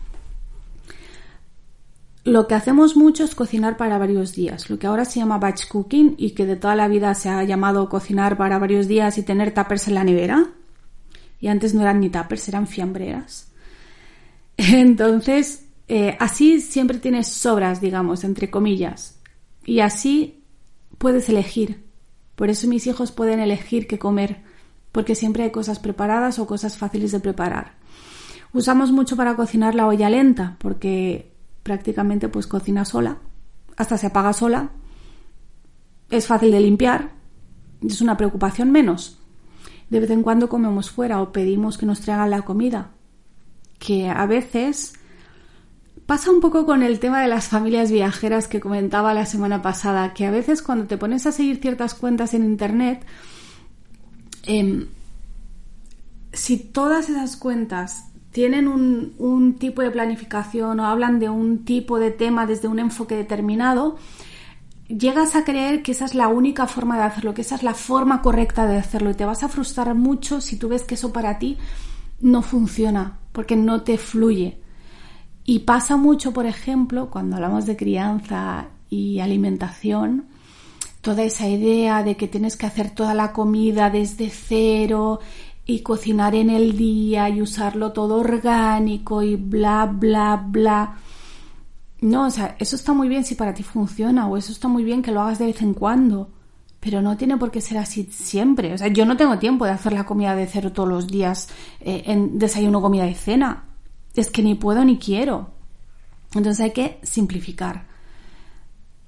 lo 2.25 2.47
que 2.47 2.55
hacemos 2.55 2.95
mucho 2.95 3.23
es 3.25 3.35
cocinar 3.35 3.75
para 3.75 3.97
varios 3.97 4.33
días, 4.33 4.69
lo 4.69 4.79
que 4.79 4.87
ahora 4.87 5.03
se 5.03 5.19
llama 5.19 5.39
batch 5.39 5.67
cooking 5.67 6.15
y 6.17 6.31
que 6.31 6.45
de 6.45 6.55
toda 6.55 6.75
la 6.75 6.87
vida 6.87 7.13
se 7.15 7.29
ha 7.29 7.43
llamado 7.43 7.89
cocinar 7.89 8.37
para 8.37 8.59
varios 8.59 8.87
días 8.87 9.17
y 9.17 9.23
tener 9.23 9.53
tuppers 9.53 9.87
en 9.89 9.95
la 9.95 10.03
nevera. 10.03 10.51
Y 11.41 11.47
antes 11.47 11.73
no 11.73 11.81
eran 11.81 11.99
ni 11.99 12.09
tuppers, 12.09 12.47
eran 12.47 12.67
fiambreras. 12.67 13.51
Entonces, 14.57 15.65
eh, 15.89 16.15
así 16.19 16.61
siempre 16.61 16.99
tienes 16.99 17.27
sobras, 17.27 17.81
digamos, 17.81 18.23
entre 18.23 18.49
comillas. 18.49 19.19
Y 19.65 19.81
así 19.81 20.45
puedes 20.97 21.27
elegir. 21.27 21.83
Por 22.35 22.49
eso 22.49 22.67
mis 22.67 22.87
hijos 22.87 23.11
pueden 23.11 23.41
elegir 23.41 23.85
qué 23.85 23.99
comer, 23.99 24.41
porque 24.93 25.15
siempre 25.15 25.43
hay 25.43 25.51
cosas 25.51 25.79
preparadas 25.79 26.39
o 26.39 26.47
cosas 26.47 26.77
fáciles 26.77 27.11
de 27.11 27.19
preparar. 27.19 27.73
Usamos 28.53 28.93
mucho 28.93 29.17
para 29.17 29.35
cocinar 29.35 29.75
la 29.75 29.87
olla 29.87 30.09
lenta, 30.09 30.55
porque 30.59 31.32
prácticamente 31.63 32.29
pues 32.29 32.47
cocina 32.47 32.85
sola, 32.85 33.17
hasta 33.77 33.97
se 33.97 34.07
apaga 34.07 34.33
sola, 34.33 34.71
es 36.09 36.27
fácil 36.27 36.51
de 36.51 36.59
limpiar, 36.59 37.11
es 37.81 38.01
una 38.01 38.17
preocupación 38.17 38.71
menos. 38.71 39.19
De 39.89 39.99
vez 39.99 40.09
en 40.09 40.23
cuando 40.23 40.49
comemos 40.49 40.89
fuera 40.89 41.21
o 41.21 41.31
pedimos 41.31 41.77
que 41.77 41.85
nos 41.85 42.01
traigan 42.01 42.29
la 42.29 42.43
comida, 42.43 42.91
que 43.79 44.09
a 44.09 44.25
veces 44.25 44.93
pasa 46.05 46.31
un 46.31 46.41
poco 46.41 46.65
con 46.65 46.83
el 46.83 46.99
tema 46.99 47.21
de 47.21 47.27
las 47.27 47.47
familias 47.47 47.91
viajeras 47.91 48.47
que 48.47 48.59
comentaba 48.59 49.13
la 49.13 49.25
semana 49.25 49.61
pasada, 49.61 50.13
que 50.13 50.25
a 50.25 50.31
veces 50.31 50.61
cuando 50.61 50.85
te 50.85 50.97
pones 50.97 51.25
a 51.25 51.31
seguir 51.31 51.59
ciertas 51.61 51.93
cuentas 51.93 52.33
en 52.33 52.43
Internet, 52.43 53.05
em, 54.43 54.87
si 56.33 56.57
todas 56.57 57.09
esas 57.09 57.37
cuentas 57.37 58.12
tienen 58.33 58.67
un, 58.67 59.55
tipo 59.59 59.83
de 59.83 59.91
planificación 59.91 60.79
o 60.79 60.87
hablan 60.87 61.19
de 61.19 61.29
un 61.29 61.65
tipo 61.65 61.99
de 61.99 62.09
tema 62.09 62.47
desde 62.47 62.67
un 62.67 62.79
enfoque 62.79 63.15
determinado, 63.15 63.95
llegas 64.87 65.35
a 65.35 65.45
creer 65.45 65.83
que 65.83 65.91
esa 65.91 66.05
es 66.05 66.15
la 66.15 66.27
única 66.27 66.65
forma 66.65 66.97
de 66.97 67.03
hacerlo, 67.03 67.35
que 67.35 67.41
esa 67.41 67.55
es 67.55 67.63
la 67.63 67.75
forma 67.75 68.23
correcta 68.23 68.65
de 68.65 68.77
hacerlo 68.77 69.11
y 69.11 69.13
te 69.13 69.23
vas 69.23 69.43
a 69.43 69.49
frustrar 69.49 69.93
mucho 69.93 70.41
si 70.41 70.57
tú 70.57 70.67
ves 70.67 70.83
que 70.83 70.95
eso 70.95 71.13
para 71.13 71.37
ti 71.37 71.57
no 72.21 72.41
funciona, 72.41 73.19
porque 73.31 73.55
no 73.55 73.83
te 73.83 73.99
fluye. 73.99 74.59
Y 75.45 75.59
pasa 75.59 75.95
mucho, 75.95 76.33
por 76.33 76.47
ejemplo, 76.47 77.11
cuando 77.11 77.35
hablamos 77.35 77.67
de 77.67 77.77
crianza 77.77 78.69
y 78.89 79.19
alimentación, 79.19 80.25
toda 81.01 81.21
esa 81.21 81.47
idea 81.47 82.01
de 82.01 82.17
que 82.17 82.27
tienes 82.27 82.57
que 82.57 82.65
hacer 82.65 82.89
toda 82.89 83.13
la 83.13 83.31
comida 83.31 83.91
desde 83.91 84.31
cero 84.31 85.19
y 85.65 85.81
cocinar 85.81 86.35
en 86.35 86.49
el 86.49 86.77
día 86.77 87.29
y 87.29 87.41
usarlo 87.41 87.93
todo 87.93 88.15
orgánico 88.15 89.21
y 89.23 89.35
bla, 89.35 89.85
bla, 89.85 90.43
bla. 90.47 90.97
No, 92.01 92.27
o 92.27 92.29
sea, 92.29 92.55
eso 92.59 92.75
está 92.75 92.93
muy 92.93 93.07
bien 93.07 93.23
si 93.23 93.35
para 93.35 93.53
ti 93.53 93.63
funciona 93.63 94.27
o 94.27 94.35
eso 94.35 94.51
está 94.51 94.67
muy 94.67 94.83
bien 94.83 95.01
que 95.01 95.11
lo 95.11 95.21
hagas 95.21 95.39
de 95.39 95.45
vez 95.45 95.61
en 95.61 95.73
cuando. 95.73 96.29
pero 96.79 97.01
no 97.01 97.15
tiene 97.15 97.37
por 97.37 97.49
qué 97.49 97.61
ser 97.61 97.77
así 97.77 98.03
siempre. 98.11 98.73
O 98.73 98.77
sea, 98.77 98.89
yo 98.89 99.05
no 99.05 99.15
tengo 99.15 99.39
tiempo 99.39 99.63
de 99.63 99.71
hacer 99.71 99.93
la 99.93 100.05
comida 100.05 100.35
de 100.35 100.47
cero 100.47 100.73
todos 100.73 100.89
los 100.89 101.07
días 101.07 101.47
eh, 101.79 102.03
en 102.07 102.37
desayuno, 102.37 102.81
comida 102.81 103.07
y 103.07 103.15
cena. 103.15 103.63
Es 104.15 104.29
que 104.29 104.43
ni 104.43 104.55
puedo 104.55 104.83
ni 104.83 104.97
quiero. 104.97 105.51
Entonces 106.35 106.59
hay 106.59 106.71
que 106.71 106.99
simplificar. 107.03 107.85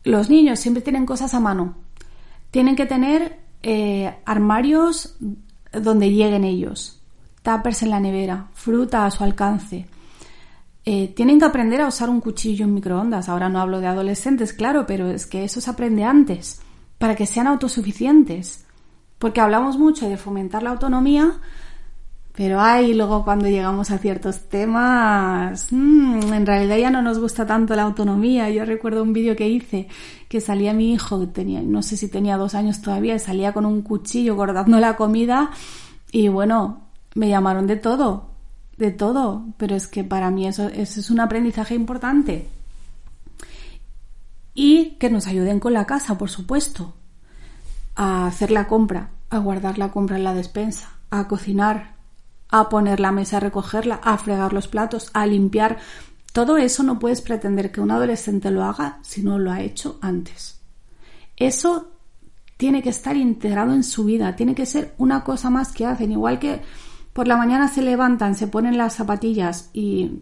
Los 0.05 0.29
niños 0.29 0.59
siempre 0.59 0.81
tienen 0.81 1.05
cosas 1.05 1.33
a 1.33 1.41
mano. 1.41 1.75
Tienen 2.49 2.77
que 2.77 2.85
tener 2.85 3.41
eh, 3.61 4.19
armarios 4.25 5.17
donde 5.81 6.11
lleguen 6.11 6.43
ellos, 6.43 7.01
tuppers 7.41 7.83
en 7.83 7.89
la 7.89 7.99
nevera, 7.99 8.47
fruta 8.53 9.05
a 9.05 9.11
su 9.11 9.23
alcance. 9.23 9.87
Eh, 10.87 11.13
tienen 11.15 11.39
que 11.39 11.45
aprender 11.45 11.81
a 11.81 11.87
usar 11.87 12.09
un 12.09 12.21
cuchillo 12.21 12.65
en 12.65 12.73
microondas. 12.73 13.27
Ahora 13.27 13.49
no 13.49 13.59
hablo 13.59 13.79
de 13.79 13.87
adolescentes, 13.87 14.53
claro, 14.53 14.85
pero 14.85 15.09
es 15.09 15.25
que 15.25 15.43
eso 15.43 15.59
se 15.59 15.69
aprende 15.69 16.03
antes 16.03 16.61
para 16.99 17.15
que 17.15 17.25
sean 17.25 17.47
autosuficientes. 17.47 18.65
Porque 19.17 19.41
hablamos 19.41 19.77
mucho 19.77 20.07
de 20.07 20.17
fomentar 20.17 20.61
la 20.61 20.71
autonomía, 20.71 21.39
pero 22.35 22.59
hay 22.59 22.93
luego 22.93 23.23
cuando 23.23 23.47
llegamos 23.47 23.91
a 23.91 23.97
ciertos 23.97 24.49
temas, 24.49 25.67
mm, 25.71 26.33
en 26.33 26.45
realidad 26.45 26.77
ya 26.77 26.89
no 26.89 27.01
nos 27.01 27.17
gusta 27.17 27.45
tanto 27.45 27.75
la 27.75 27.83
autonomía. 27.83 28.49
Yo 28.49 28.65
recuerdo 28.65 29.03
un 29.03 29.13
vídeo 29.13 29.35
que 29.37 29.47
hice 29.47 29.87
que 30.27 30.41
salía 30.41 30.73
mi 30.73 30.93
hijo, 30.93 31.19
que 31.21 31.27
tenía, 31.27 31.61
no 31.61 31.81
sé 31.81 31.95
si 31.95 32.09
tenía 32.09 32.35
dos 32.35 32.53
años 32.53 32.81
todavía, 32.81 33.17
salía 33.19 33.53
con 33.53 33.65
un 33.65 33.81
cuchillo 33.81 34.35
cortando 34.35 34.79
la 34.79 34.97
comida 34.97 35.51
y 36.11 36.27
bueno, 36.27 36.81
me 37.15 37.29
llamaron 37.29 37.67
de 37.67 37.77
todo, 37.77 38.31
de 38.77 38.91
todo, 38.91 39.45
pero 39.57 39.75
es 39.75 39.87
que 39.87 40.03
para 40.03 40.29
mí 40.29 40.45
eso 40.45 40.67
es 40.67 41.09
un 41.09 41.21
aprendizaje 41.21 41.73
importante. 41.73 42.49
Y 44.53 44.91
que 44.99 45.09
nos 45.09 45.27
ayuden 45.27 45.59
con 45.59 45.73
la 45.73 45.85
casa, 45.85 46.17
por 46.17 46.29
supuesto, 46.29 46.93
a 47.95 48.27
hacer 48.27 48.51
la 48.51 48.67
compra, 48.67 49.09
a 49.29 49.37
guardar 49.37 49.77
la 49.77 49.91
compra 49.91 50.17
en 50.17 50.23
la 50.23 50.33
despensa, 50.33 50.89
a 51.09 51.27
cocinar, 51.27 51.94
a 52.49 52.69
poner 52.69 52.99
la 52.99 53.11
mesa, 53.11 53.37
a 53.37 53.41
recogerla, 53.41 53.95
a 54.03 54.17
fregar 54.17 54.53
los 54.53 54.67
platos, 54.67 55.09
a 55.13 55.25
limpiar. 55.25 55.77
Todo 56.33 56.57
eso 56.57 56.83
no 56.83 56.99
puedes 56.99 57.21
pretender 57.21 57.71
que 57.71 57.81
un 57.81 57.91
adolescente 57.91 58.51
lo 58.51 58.63
haga 58.63 58.99
si 59.01 59.23
no 59.23 59.39
lo 59.39 59.51
ha 59.51 59.61
hecho 59.61 59.97
antes. 60.01 60.59
Eso 61.37 61.91
tiene 62.57 62.81
que 62.81 62.89
estar 62.89 63.17
integrado 63.17 63.73
en 63.73 63.83
su 63.83 64.05
vida, 64.05 64.35
tiene 64.35 64.55
que 64.55 64.65
ser 64.65 64.93
una 64.97 65.23
cosa 65.23 65.49
más 65.49 65.71
que 65.71 65.85
hacen, 65.85 66.11
igual 66.11 66.39
que 66.39 66.61
por 67.13 67.27
la 67.27 67.37
mañana 67.37 67.67
se 67.67 67.81
levantan, 67.81 68.35
se 68.35 68.47
ponen 68.47 68.77
las 68.77 68.95
zapatillas 68.95 69.69
y 69.73 70.21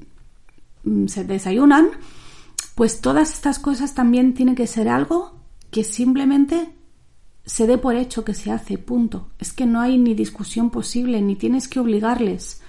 mm, 0.83 1.07
se 1.07 1.23
desayunan, 1.23 1.89
pues 2.75 3.01
todas 3.01 3.33
estas 3.33 3.59
cosas 3.59 3.93
también 3.93 4.33
tienen 4.33 4.55
que 4.55 4.67
ser 4.67 4.89
algo 4.89 5.33
que 5.69 5.83
simplemente 5.83 6.75
se 7.45 7.67
dé 7.67 7.77
por 7.77 7.95
hecho 7.95 8.23
que 8.23 8.33
se 8.33 8.51
hace, 8.51 8.77
punto. 8.77 9.29
Es 9.39 9.51
que 9.51 9.65
no 9.65 9.81
hay 9.81 9.97
ni 9.97 10.13
discusión 10.13 10.69
posible, 10.69 11.21
ni 11.21 11.35
tienes 11.35 11.67
que 11.67 11.79
obligarles. 11.79 12.61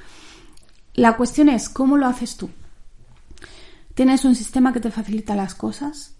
La 0.94 1.16
cuestión 1.16 1.48
es, 1.48 1.68
¿cómo 1.68 1.96
lo 1.96 2.06
haces 2.06 2.36
tú? 2.36 2.50
¿Tienes 3.94 4.24
un 4.24 4.34
sistema 4.34 4.72
que 4.72 4.80
te 4.80 4.90
facilita 4.90 5.36
las 5.36 5.54
cosas? 5.54 6.14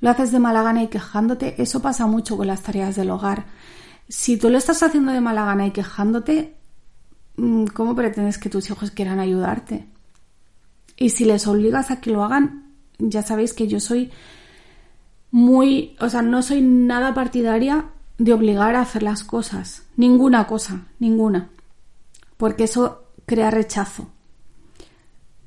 ¿Lo 0.00 0.10
haces 0.10 0.32
de 0.32 0.40
mala 0.40 0.62
gana 0.62 0.82
y 0.82 0.88
quejándote? 0.88 1.60
Eso 1.62 1.80
pasa 1.80 2.06
mucho 2.06 2.36
con 2.36 2.48
las 2.48 2.62
tareas 2.62 2.96
del 2.96 3.10
hogar. 3.10 3.46
Si 4.08 4.36
tú 4.36 4.50
lo 4.50 4.58
estás 4.58 4.82
haciendo 4.82 5.12
de 5.12 5.20
mala 5.20 5.44
gana 5.44 5.66
y 5.66 5.70
quejándote, 5.70 6.56
mm, 7.36 7.66
¿cómo 7.66 7.94
pretendes 7.94 8.38
que 8.38 8.50
tus 8.50 8.68
hijos 8.70 8.90
quieran 8.90 9.20
ayudarte? 9.20 9.86
Y 10.96 11.10
si 11.10 11.24
les 11.24 11.46
obligas 11.46 11.90
a 11.92 12.00
que 12.00 12.10
lo 12.10 12.24
hagan, 12.24 12.74
ya 12.98 13.22
sabéis 13.22 13.52
que 13.52 13.68
yo 13.68 13.78
soy 13.78 14.10
muy, 15.30 15.96
o 16.00 16.08
sea, 16.08 16.22
no 16.22 16.42
soy 16.42 16.60
nada 16.60 17.14
partidaria 17.14 17.86
de 18.18 18.32
obligar 18.32 18.76
a 18.76 18.82
hacer 18.82 19.02
las 19.02 19.24
cosas. 19.24 19.84
Ninguna 19.96 20.46
cosa, 20.46 20.86
ninguna. 20.98 21.50
Porque 22.36 22.64
eso 22.64 23.04
crea 23.26 23.50
rechazo. 23.50 24.10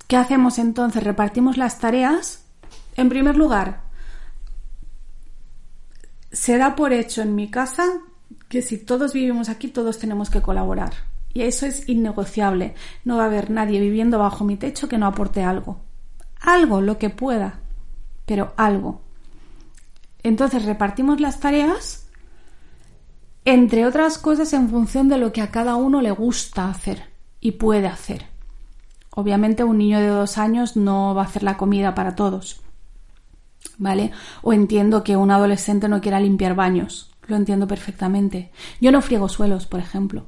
¿Qué 0.08 0.18
hacemos 0.18 0.60
entonces? 0.60 1.04
Repartimos 1.04 1.58
las 1.58 1.80
tareas. 1.80 2.46
En 2.96 3.10
primer 3.10 3.36
lugar, 3.36 3.82
se 6.32 6.58
da 6.58 6.76
por 6.76 6.94
hecho 6.94 7.22
en 7.22 7.36
mi 7.36 7.50
casa 7.50 7.86
que 8.50 8.62
si 8.62 8.78
todos 8.78 9.14
vivimos 9.14 9.50
aquí, 9.50 9.68
todos 9.68 9.98
tenemos 9.98 10.30
que 10.30 10.42
colaborar. 10.42 10.94
Y 11.34 11.42
eso 11.42 11.66
es 11.66 11.90
innegociable. 11.90 12.76
No 13.06 13.18
va 13.18 13.24
a 13.24 13.26
haber 13.28 13.50
nadie 13.50 13.80
viviendo 13.80 14.20
bajo 14.20 14.44
mi 14.44 14.56
techo 14.56 14.88
que 14.88 14.98
no 14.98 15.08
aporte 15.08 15.44
algo 15.44 15.80
algo, 16.44 16.82
lo 16.82 16.98
que 16.98 17.10
pueda, 17.10 17.60
pero 18.26 18.54
algo. 18.58 19.02
Entonces 20.24 20.66
repartimos 20.66 21.20
las 21.20 21.40
tareas, 21.40 22.08
entre 23.46 23.86
otras 23.86 24.18
cosas, 24.18 24.54
en 24.54 24.70
función 24.70 25.10
de 25.10 25.18
lo 25.18 25.34
que 25.34 25.42
a 25.42 25.52
cada 25.52 25.76
uno 25.76 26.02
le 26.02 26.12
gusta 26.12 26.70
hacer 26.70 27.04
y 27.40 27.52
puede 27.52 27.88
hacer. 27.88 28.26
Obviamente 29.12 29.64
un 29.64 29.78
niño 29.78 30.00
de 30.00 30.08
dos 30.08 30.38
años 30.38 30.76
no 30.76 31.14
va 31.14 31.24
a 31.24 31.26
hacer 31.26 31.44
la 31.44 31.58
comida 31.58 31.94
para 31.94 32.16
todos, 32.16 32.62
¿vale? 33.78 34.12
O 34.42 34.54
entiendo 34.54 35.04
que 35.04 35.18
un 35.18 35.30
adolescente 35.30 35.88
no 35.88 36.02
quiera 36.02 36.20
limpiar 36.20 36.56
baños, 36.56 37.14
lo 37.28 37.36
entiendo 37.36 37.68
perfectamente. 37.68 38.52
Yo 38.80 38.92
no 38.92 39.02
friego 39.02 39.30
suelos, 39.30 39.68
por 39.68 39.82
ejemplo, 39.82 40.26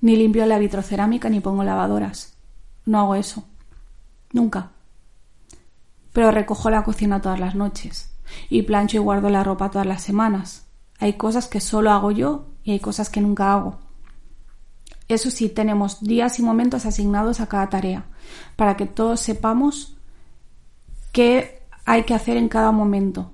ni 0.00 0.16
limpio 0.16 0.46
la 0.46 0.58
vitrocerámica 0.58 1.30
ni 1.30 1.40
pongo 1.40 1.64
lavadoras. 1.64 2.36
No 2.84 3.00
hago 3.00 3.14
eso. 3.14 3.44
Nunca 4.32 4.72
pero 6.12 6.30
recojo 6.30 6.70
la 6.70 6.84
cocina 6.84 7.20
todas 7.20 7.40
las 7.40 7.54
noches 7.54 8.11
y 8.48 8.62
plancho 8.62 8.96
y 8.96 9.00
guardo 9.00 9.30
la 9.30 9.44
ropa 9.44 9.70
todas 9.70 9.86
las 9.86 10.02
semanas. 10.02 10.66
Hay 10.98 11.14
cosas 11.14 11.48
que 11.48 11.60
solo 11.60 11.90
hago 11.90 12.10
yo 12.10 12.46
y 12.64 12.72
hay 12.72 12.80
cosas 12.80 13.10
que 13.10 13.20
nunca 13.20 13.52
hago. 13.52 13.78
Eso 15.08 15.30
sí, 15.30 15.48
tenemos 15.48 16.00
días 16.00 16.38
y 16.38 16.42
momentos 16.42 16.86
asignados 16.86 17.40
a 17.40 17.48
cada 17.48 17.68
tarea, 17.68 18.06
para 18.56 18.76
que 18.76 18.86
todos 18.86 19.20
sepamos 19.20 19.96
qué 21.12 21.62
hay 21.84 22.04
que 22.04 22.14
hacer 22.14 22.36
en 22.36 22.48
cada 22.48 22.72
momento. 22.72 23.32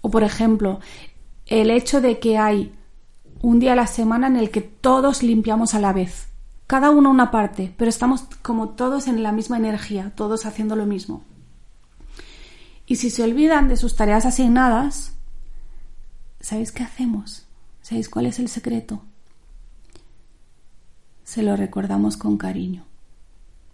O 0.00 0.10
por 0.10 0.22
ejemplo, 0.22 0.80
el 1.46 1.70
hecho 1.70 2.00
de 2.00 2.18
que 2.18 2.38
hay 2.38 2.72
un 3.42 3.58
día 3.58 3.72
a 3.72 3.76
la 3.76 3.86
semana 3.86 4.26
en 4.26 4.36
el 4.36 4.50
que 4.50 4.60
todos 4.60 5.22
limpiamos 5.22 5.74
a 5.74 5.80
la 5.80 5.92
vez. 5.92 6.28
Cada 6.66 6.90
uno 6.90 7.10
una 7.10 7.30
parte, 7.30 7.74
pero 7.76 7.88
estamos 7.88 8.24
como 8.42 8.70
todos 8.70 9.08
en 9.08 9.22
la 9.22 9.32
misma 9.32 9.56
energía, 9.56 10.12
todos 10.14 10.46
haciendo 10.46 10.76
lo 10.76 10.86
mismo. 10.86 11.24
Y 12.90 12.96
si 12.96 13.08
se 13.08 13.22
olvidan 13.22 13.68
de 13.68 13.76
sus 13.76 13.94
tareas 13.94 14.26
asignadas, 14.26 15.12
¿sabéis 16.40 16.72
qué 16.72 16.82
hacemos? 16.82 17.46
¿Sabéis 17.82 18.08
cuál 18.08 18.26
es 18.26 18.40
el 18.40 18.48
secreto? 18.48 19.04
Se 21.22 21.44
lo 21.44 21.54
recordamos 21.54 22.16
con 22.16 22.36
cariño. 22.36 22.84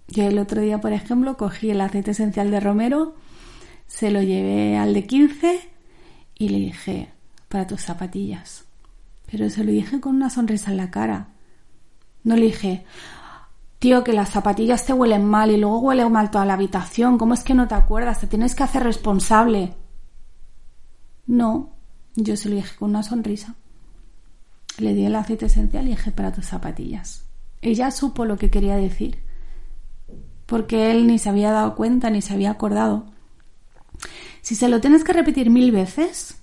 Yo 0.07 0.25
el 0.25 0.39
otro 0.39 0.61
día, 0.61 0.83
por 0.83 0.93
ejemplo, 0.93 1.39
cogí 1.39 1.71
el 1.71 1.81
aceite 1.81 2.11
esencial 2.11 2.51
de 2.51 2.61
romero, 2.61 3.15
se 3.87 4.11
lo 4.11 4.21
llevé 4.21 4.77
al 4.77 4.93
de 4.93 5.07
15 5.07 5.61
y 6.35 6.51
le 6.51 6.59
dije, 6.59 7.11
para 7.49 7.67
tus 7.67 7.81
zapatillas. 7.81 8.67
Pero 9.31 9.49
se 9.49 9.65
lo 9.65 9.73
dije 9.73 9.99
con 9.99 10.15
una 10.15 10.29
sonrisa 10.29 10.73
en 10.73 10.77
la 10.77 10.91
cara. 10.91 11.29
No 12.23 12.37
le 12.37 12.45
dije, 12.49 12.85
Tío, 13.79 14.05
que 14.05 14.13
las 14.13 14.31
zapatillas 14.31 14.87
te 14.87 14.93
huelen 14.93 15.25
mal 15.27 15.51
y 15.51 15.59
luego 15.59 15.81
huele 15.81 16.09
mal 16.09 16.31
toda 16.31 16.47
la 16.47 16.55
habitación. 16.55 17.19
¿Cómo 17.19 17.35
es 17.35 17.45
que 17.45 17.55
no 17.55 17.69
te 17.69 17.75
acuerdas? 17.75 18.21
Te 18.21 18.27
tienes 18.27 18.55
que 18.55 18.63
hacer 18.63 18.83
responsable. 18.83 19.75
No, 21.27 21.75
yo 22.15 22.37
se 22.37 22.49
lo 22.49 22.57
dije 22.57 22.77
con 22.79 22.91
una 22.91 23.03
sonrisa. 23.03 23.55
Le 24.79 24.95
di 24.95 25.05
el 25.05 25.15
aceite 25.15 25.47
esencial 25.47 25.87
y 25.87 25.91
dije 25.91 26.11
para 26.11 26.33
tus 26.33 26.47
zapatillas. 26.47 27.27
Ella 27.61 27.91
supo 27.91 28.25
lo 28.25 28.39
que 28.39 28.51
quería 28.51 28.77
decir. 28.77 29.23
Porque 30.47 30.91
él 30.91 31.07
ni 31.07 31.19
se 31.19 31.29
había 31.29 31.51
dado 31.51 31.75
cuenta 31.75 32.09
ni 32.09 32.23
se 32.23 32.33
había 32.33 32.53
acordado. 32.53 33.07
Si 34.41 34.55
se 34.55 34.69
lo 34.69 34.81
tienes 34.81 35.05
que 35.05 35.13
repetir 35.13 35.51
mil 35.51 35.73
veces, 35.73 36.41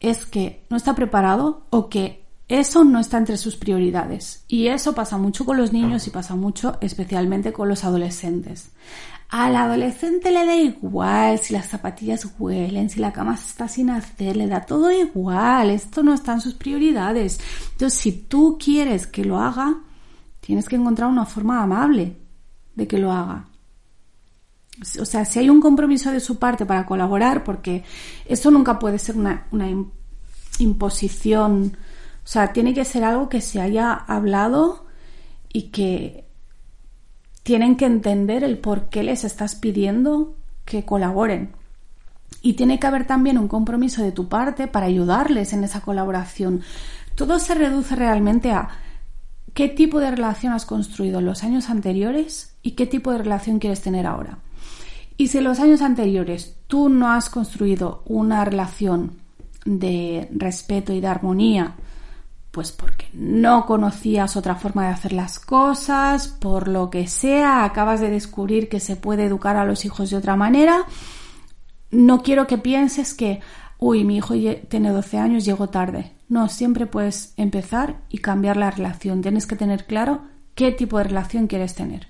es 0.00 0.26
que 0.26 0.66
no 0.68 0.76
está 0.76 0.94
preparado 0.94 1.66
o 1.70 1.88
que 1.88 2.25
eso 2.48 2.84
no 2.84 3.00
está 3.00 3.18
entre 3.18 3.36
sus 3.36 3.56
prioridades. 3.56 4.44
Y 4.46 4.68
eso 4.68 4.94
pasa 4.94 5.18
mucho 5.18 5.44
con 5.44 5.56
los 5.56 5.72
niños 5.72 6.06
y 6.06 6.10
pasa 6.10 6.36
mucho 6.36 6.78
especialmente 6.80 7.52
con 7.52 7.68
los 7.68 7.84
adolescentes. 7.84 8.70
Al 9.28 9.56
adolescente 9.56 10.30
le 10.30 10.46
da 10.46 10.54
igual 10.54 11.40
si 11.40 11.52
las 11.52 11.68
zapatillas 11.68 12.28
huelen, 12.38 12.88
si 12.88 13.00
la 13.00 13.12
cama 13.12 13.34
está 13.34 13.66
sin 13.66 13.90
hacer, 13.90 14.36
le 14.36 14.46
da 14.46 14.60
todo 14.60 14.92
igual. 14.92 15.70
Esto 15.70 16.04
no 16.04 16.14
está 16.14 16.34
en 16.34 16.40
sus 16.40 16.54
prioridades. 16.54 17.40
Entonces, 17.72 17.98
si 17.98 18.12
tú 18.12 18.56
quieres 18.62 19.08
que 19.08 19.24
lo 19.24 19.40
haga, 19.40 19.80
tienes 20.40 20.68
que 20.68 20.76
encontrar 20.76 21.10
una 21.10 21.26
forma 21.26 21.60
amable 21.60 22.16
de 22.76 22.86
que 22.86 22.98
lo 22.98 23.10
haga. 23.10 23.46
O 25.00 25.04
sea, 25.04 25.24
si 25.24 25.40
hay 25.40 25.48
un 25.48 25.60
compromiso 25.60 26.12
de 26.12 26.20
su 26.20 26.38
parte 26.38 26.64
para 26.64 26.86
colaborar, 26.86 27.42
porque 27.42 27.82
eso 28.26 28.52
nunca 28.52 28.78
puede 28.78 29.00
ser 29.00 29.16
una, 29.16 29.46
una 29.50 29.66
imposición 30.60 31.76
o 32.26 32.28
sea, 32.28 32.52
tiene 32.52 32.74
que 32.74 32.84
ser 32.84 33.04
algo 33.04 33.28
que 33.28 33.40
se 33.40 33.60
haya 33.60 33.92
hablado 33.92 34.84
y 35.52 35.68
que 35.68 36.24
tienen 37.44 37.76
que 37.76 37.86
entender 37.86 38.42
el 38.42 38.58
por 38.58 38.88
qué 38.88 39.04
les 39.04 39.22
estás 39.22 39.54
pidiendo 39.54 40.34
que 40.64 40.84
colaboren. 40.84 41.52
Y 42.42 42.54
tiene 42.54 42.80
que 42.80 42.86
haber 42.88 43.06
también 43.06 43.38
un 43.38 43.46
compromiso 43.46 44.02
de 44.02 44.10
tu 44.10 44.28
parte 44.28 44.66
para 44.66 44.86
ayudarles 44.86 45.52
en 45.52 45.62
esa 45.62 45.82
colaboración. 45.82 46.62
Todo 47.14 47.38
se 47.38 47.54
reduce 47.54 47.94
realmente 47.94 48.50
a 48.50 48.70
qué 49.54 49.68
tipo 49.68 50.00
de 50.00 50.10
relación 50.10 50.52
has 50.52 50.66
construido 50.66 51.20
en 51.20 51.26
los 51.26 51.44
años 51.44 51.70
anteriores 51.70 52.56
y 52.60 52.72
qué 52.72 52.86
tipo 52.86 53.12
de 53.12 53.18
relación 53.18 53.60
quieres 53.60 53.82
tener 53.82 54.04
ahora. 54.04 54.38
Y 55.16 55.28
si 55.28 55.38
en 55.38 55.44
los 55.44 55.60
años 55.60 55.80
anteriores 55.80 56.56
tú 56.66 56.88
no 56.88 57.12
has 57.12 57.30
construido 57.30 58.02
una 58.04 58.44
relación 58.44 59.12
de 59.64 60.28
respeto 60.32 60.92
y 60.92 61.00
de 61.00 61.06
armonía, 61.06 61.76
pues 62.56 62.72
porque 62.72 63.06
no 63.12 63.66
conocías 63.66 64.34
otra 64.34 64.54
forma 64.54 64.86
de 64.86 64.94
hacer 64.94 65.12
las 65.12 65.38
cosas, 65.38 66.28
por 66.28 66.68
lo 66.68 66.88
que 66.88 67.06
sea, 67.06 67.64
acabas 67.64 68.00
de 68.00 68.08
descubrir 68.08 68.70
que 68.70 68.80
se 68.80 68.96
puede 68.96 69.26
educar 69.26 69.56
a 69.56 69.66
los 69.66 69.84
hijos 69.84 70.08
de 70.08 70.16
otra 70.16 70.36
manera, 70.36 70.86
no 71.90 72.22
quiero 72.22 72.46
que 72.46 72.56
pienses 72.56 73.12
que, 73.12 73.40
uy, 73.76 74.04
mi 74.04 74.16
hijo 74.16 74.32
tiene 74.70 74.88
12 74.88 75.18
años, 75.18 75.44
llegó 75.44 75.68
tarde. 75.68 76.14
No, 76.30 76.48
siempre 76.48 76.86
puedes 76.86 77.34
empezar 77.36 77.96
y 78.08 78.18
cambiar 78.20 78.56
la 78.56 78.70
relación. 78.70 79.20
Tienes 79.20 79.46
que 79.46 79.56
tener 79.56 79.84
claro 79.84 80.22
qué 80.54 80.72
tipo 80.72 80.96
de 80.96 81.04
relación 81.04 81.48
quieres 81.48 81.74
tener 81.74 82.08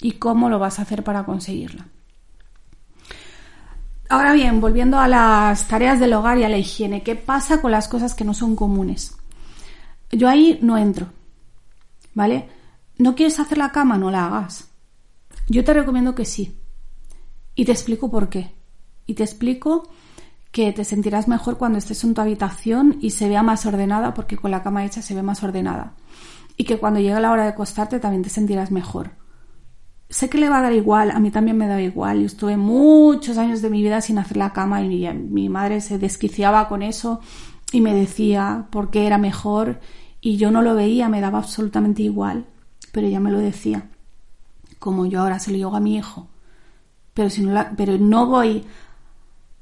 y 0.00 0.14
cómo 0.14 0.48
lo 0.48 0.58
vas 0.58 0.80
a 0.80 0.82
hacer 0.82 1.04
para 1.04 1.22
conseguirla. 1.22 1.86
Ahora 4.08 4.32
bien, 4.32 4.60
volviendo 4.60 4.98
a 4.98 5.06
las 5.06 5.68
tareas 5.68 6.00
del 6.00 6.14
hogar 6.14 6.38
y 6.38 6.42
a 6.42 6.48
la 6.48 6.58
higiene, 6.58 7.04
¿qué 7.04 7.14
pasa 7.14 7.60
con 7.60 7.70
las 7.70 7.86
cosas 7.86 8.16
que 8.16 8.24
no 8.24 8.34
son 8.34 8.56
comunes? 8.56 9.15
Yo 10.10 10.28
ahí 10.28 10.58
no 10.62 10.78
entro, 10.78 11.08
¿vale? 12.14 12.48
¿No 12.98 13.14
quieres 13.14 13.38
hacer 13.40 13.58
la 13.58 13.72
cama? 13.72 13.98
No 13.98 14.10
la 14.10 14.26
hagas. 14.26 14.70
Yo 15.48 15.64
te 15.64 15.74
recomiendo 15.74 16.14
que 16.14 16.24
sí. 16.24 16.58
Y 17.54 17.64
te 17.64 17.72
explico 17.72 18.10
por 18.10 18.28
qué. 18.28 18.52
Y 19.06 19.14
te 19.14 19.24
explico 19.24 19.88
que 20.50 20.72
te 20.72 20.84
sentirás 20.84 21.28
mejor 21.28 21.58
cuando 21.58 21.78
estés 21.78 22.02
en 22.04 22.14
tu 22.14 22.20
habitación 22.20 22.96
y 23.00 23.10
se 23.10 23.28
vea 23.28 23.42
más 23.42 23.66
ordenada, 23.66 24.14
porque 24.14 24.36
con 24.36 24.50
la 24.50 24.62
cama 24.62 24.84
hecha 24.84 25.02
se 25.02 25.14
ve 25.14 25.22
más 25.22 25.42
ordenada. 25.42 25.94
Y 26.56 26.64
que 26.64 26.78
cuando 26.78 27.00
llegue 27.00 27.20
la 27.20 27.30
hora 27.30 27.42
de 27.42 27.50
acostarte 27.50 28.00
también 28.00 28.22
te 28.22 28.30
sentirás 28.30 28.70
mejor. 28.70 29.10
Sé 30.08 30.30
que 30.30 30.38
le 30.38 30.48
va 30.48 30.60
a 30.60 30.62
dar 30.62 30.72
igual, 30.72 31.10
a 31.10 31.18
mí 31.18 31.30
también 31.30 31.58
me 31.58 31.66
da 31.66 31.82
igual. 31.82 32.20
Yo 32.20 32.26
estuve 32.26 32.56
muchos 32.56 33.36
años 33.38 33.60
de 33.60 33.70
mi 33.70 33.82
vida 33.82 34.00
sin 34.00 34.18
hacer 34.18 34.36
la 34.36 34.52
cama 34.52 34.80
y 34.80 34.88
mi, 34.88 35.12
mi 35.12 35.48
madre 35.48 35.80
se 35.80 35.98
desquiciaba 35.98 36.68
con 36.68 36.82
eso 36.82 37.20
y 37.72 37.80
me 37.80 37.94
decía 37.94 38.66
por 38.70 38.90
qué 38.90 39.06
era 39.06 39.18
mejor 39.18 39.80
y 40.20 40.36
yo 40.36 40.50
no 40.50 40.62
lo 40.62 40.74
veía, 40.74 41.08
me 41.08 41.20
daba 41.20 41.38
absolutamente 41.38 42.02
igual, 42.02 42.46
pero 42.92 43.06
ella 43.06 43.20
me 43.20 43.30
lo 43.30 43.38
decía, 43.38 43.90
como 44.78 45.06
yo 45.06 45.20
ahora 45.20 45.38
se 45.38 45.50
lo 45.50 45.56
digo 45.56 45.76
a 45.76 45.80
mi 45.80 45.96
hijo. 45.96 46.28
Pero, 47.14 47.30
si 47.30 47.42
no 47.42 47.64
pero 47.76 47.96
no 47.98 48.26
voy 48.26 48.64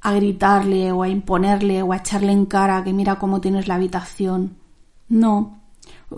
a 0.00 0.12
gritarle 0.12 0.92
o 0.92 1.02
a 1.02 1.08
imponerle 1.08 1.82
o 1.82 1.92
a 1.92 1.96
echarle 1.96 2.32
en 2.32 2.46
cara 2.46 2.82
que 2.84 2.92
mira 2.92 3.18
cómo 3.18 3.40
tienes 3.40 3.68
la 3.68 3.76
habitación. 3.76 4.56
No. 5.08 5.60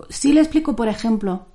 Si 0.08 0.32
le 0.32 0.40
explico, 0.40 0.74
por 0.74 0.88
ejemplo, 0.88 1.46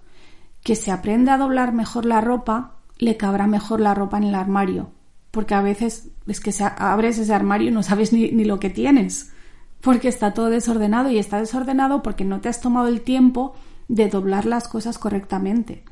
que 0.63 0.75
se 0.75 0.91
aprende 0.91 1.31
a 1.31 1.37
doblar 1.37 1.73
mejor 1.73 2.05
la 2.05 2.21
ropa, 2.21 2.75
le 2.97 3.17
cabrá 3.17 3.47
mejor 3.47 3.81
la 3.81 3.93
ropa 3.93 4.17
en 4.17 4.25
el 4.25 4.35
armario. 4.35 4.91
Porque 5.31 5.55
a 5.55 5.61
veces 5.61 6.09
es 6.27 6.39
que 6.39 6.51
se 6.51 6.63
abres 6.63 7.17
ese 7.17 7.33
armario 7.33 7.69
y 7.69 7.71
no 7.71 7.83
sabes 7.83 8.13
ni 8.13 8.45
lo 8.45 8.59
que 8.59 8.69
tienes. 8.69 9.31
Porque 9.81 10.07
está 10.07 10.33
todo 10.33 10.49
desordenado 10.49 11.09
y 11.09 11.17
está 11.17 11.39
desordenado 11.39 12.03
porque 12.03 12.25
no 12.25 12.39
te 12.41 12.49
has 12.49 12.61
tomado 12.61 12.87
el 12.87 13.01
tiempo 13.01 13.53
de 13.87 14.07
doblar 14.07 14.45
las 14.45 14.67
cosas 14.67 14.97
correctamente. 14.97 15.83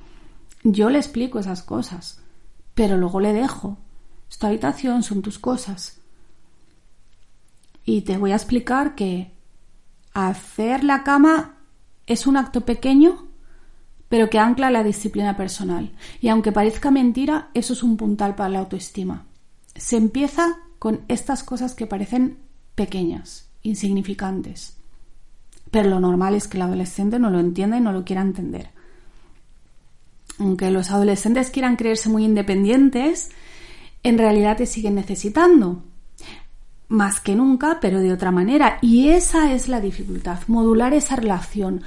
Yo 0.63 0.89
le 0.89 0.99
explico 0.99 1.39
esas 1.39 1.63
cosas, 1.63 2.21
pero 2.75 2.97
luego 2.97 3.19
le 3.19 3.33
dejo. 3.33 3.77
Esta 4.29 4.47
habitación 4.47 5.03
son 5.03 5.21
tus 5.21 5.39
cosas 5.39 5.99
y 7.89 8.01
te 8.01 8.19
voy 8.19 8.33
a 8.33 8.35
explicar 8.35 8.93
que 8.93 9.31
hacer 10.13 10.83
la 10.83 11.03
cama 11.03 11.57
es 12.05 12.27
un 12.27 12.37
acto 12.37 12.61
pequeño, 12.61 13.25
pero 14.09 14.29
que 14.29 14.37
ancla 14.37 14.69
la 14.69 14.83
disciplina 14.83 15.35
personal. 15.35 15.91
Y 16.21 16.27
aunque 16.27 16.51
parezca 16.51 16.91
mentira, 16.91 17.49
eso 17.55 17.73
es 17.73 17.81
un 17.81 17.97
puntal 17.97 18.35
para 18.35 18.49
la 18.49 18.59
autoestima. 18.59 19.25
Se 19.73 19.97
empieza 19.97 20.59
con 20.77 21.01
estas 21.07 21.43
cosas 21.43 21.73
que 21.73 21.87
parecen 21.87 22.37
pequeñas, 22.75 23.48
insignificantes. 23.63 24.77
Pero 25.71 25.89
lo 25.89 25.99
normal 25.99 26.35
es 26.35 26.47
que 26.47 26.57
el 26.57 26.63
adolescente 26.63 27.19
no 27.19 27.29
lo 27.29 27.39
entienda 27.39 27.77
y 27.77 27.81
no 27.81 27.91
lo 27.91 28.03
quiera 28.03 28.21
entender. 28.21 28.69
Aunque 30.39 30.71
los 30.71 30.89
adolescentes 30.89 31.51
quieran 31.51 31.75
creerse 31.75 32.09
muy 32.09 32.23
independientes, 32.25 33.29
en 34.03 34.17
realidad 34.17 34.57
te 34.57 34.65
siguen 34.65 34.95
necesitando 34.95 35.83
más 36.87 37.19
que 37.19 37.35
nunca, 37.35 37.79
pero 37.79 38.01
de 38.01 38.11
otra 38.11 38.31
manera. 38.31 38.79
Y 38.81 39.09
esa 39.09 39.53
es 39.53 39.67
la 39.67 39.79
dificultad, 39.79 40.39
modular 40.47 40.93
esa 40.93 41.15
relación. 41.15 41.83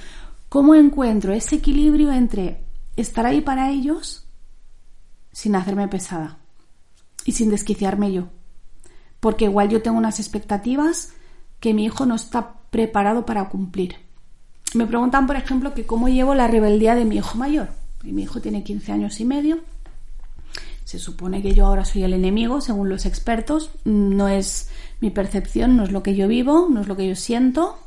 ¿Cómo 0.48 0.74
encuentro 0.74 1.32
ese 1.32 1.56
equilibrio 1.56 2.12
entre 2.12 2.62
estar 2.96 3.26
ahí 3.26 3.40
para 3.40 3.70
ellos 3.70 4.26
sin 5.32 5.56
hacerme 5.56 5.88
pesada 5.88 6.38
y 7.24 7.32
sin 7.32 7.50
desquiciarme 7.50 8.12
yo? 8.12 8.28
Porque 9.18 9.46
igual 9.46 9.70
yo 9.70 9.82
tengo 9.82 9.98
unas 9.98 10.20
expectativas 10.20 11.14
que 11.62 11.74
mi 11.74 11.84
hijo 11.84 12.06
no 12.06 12.16
está 12.16 12.54
preparado 12.70 13.24
para 13.24 13.48
cumplir. 13.48 13.94
Me 14.74 14.84
preguntan, 14.84 15.28
por 15.28 15.36
ejemplo, 15.36 15.74
que 15.74 15.86
cómo 15.86 16.08
llevo 16.08 16.34
la 16.34 16.48
rebeldía 16.48 16.96
de 16.96 17.04
mi 17.04 17.18
hijo 17.18 17.38
mayor. 17.38 17.68
mi 18.02 18.24
hijo 18.24 18.40
tiene 18.40 18.64
15 18.64 18.90
años 18.90 19.20
y 19.20 19.24
medio. 19.24 19.60
Se 20.82 20.98
supone 20.98 21.40
que 21.40 21.54
yo 21.54 21.66
ahora 21.66 21.84
soy 21.84 22.02
el 22.02 22.14
enemigo, 22.14 22.60
según 22.60 22.88
los 22.88 23.06
expertos. 23.06 23.70
No 23.84 24.26
es 24.26 24.70
mi 24.98 25.10
percepción 25.10 25.76
no 25.76 25.84
es 25.84 25.92
lo 25.92 26.02
que 26.02 26.16
yo 26.16 26.26
vivo, 26.26 26.66
no 26.68 26.80
es 26.80 26.88
lo 26.88 26.96
que 26.96 27.06
yo 27.06 27.14
siento. 27.14 27.78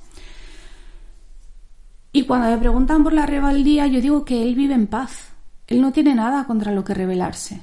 Y 2.14 2.24
cuando 2.24 2.48
me 2.48 2.58
preguntan 2.58 3.04
por 3.04 3.12
la 3.12 3.26
rebeldía, 3.26 3.88
yo 3.88 4.00
digo 4.00 4.24
que 4.24 4.42
él 4.42 4.56
vive 4.56 4.74
en 4.74 4.88
paz. 4.88 5.34
Él 5.68 5.82
no 5.82 5.92
tiene 5.92 6.16
nada 6.16 6.48
contra 6.48 6.72
lo 6.72 6.86
que 6.86 6.94
rebelarse. 6.94 7.62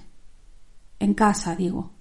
En 0.98 1.14
casa, 1.14 1.56
digo. 1.56 1.92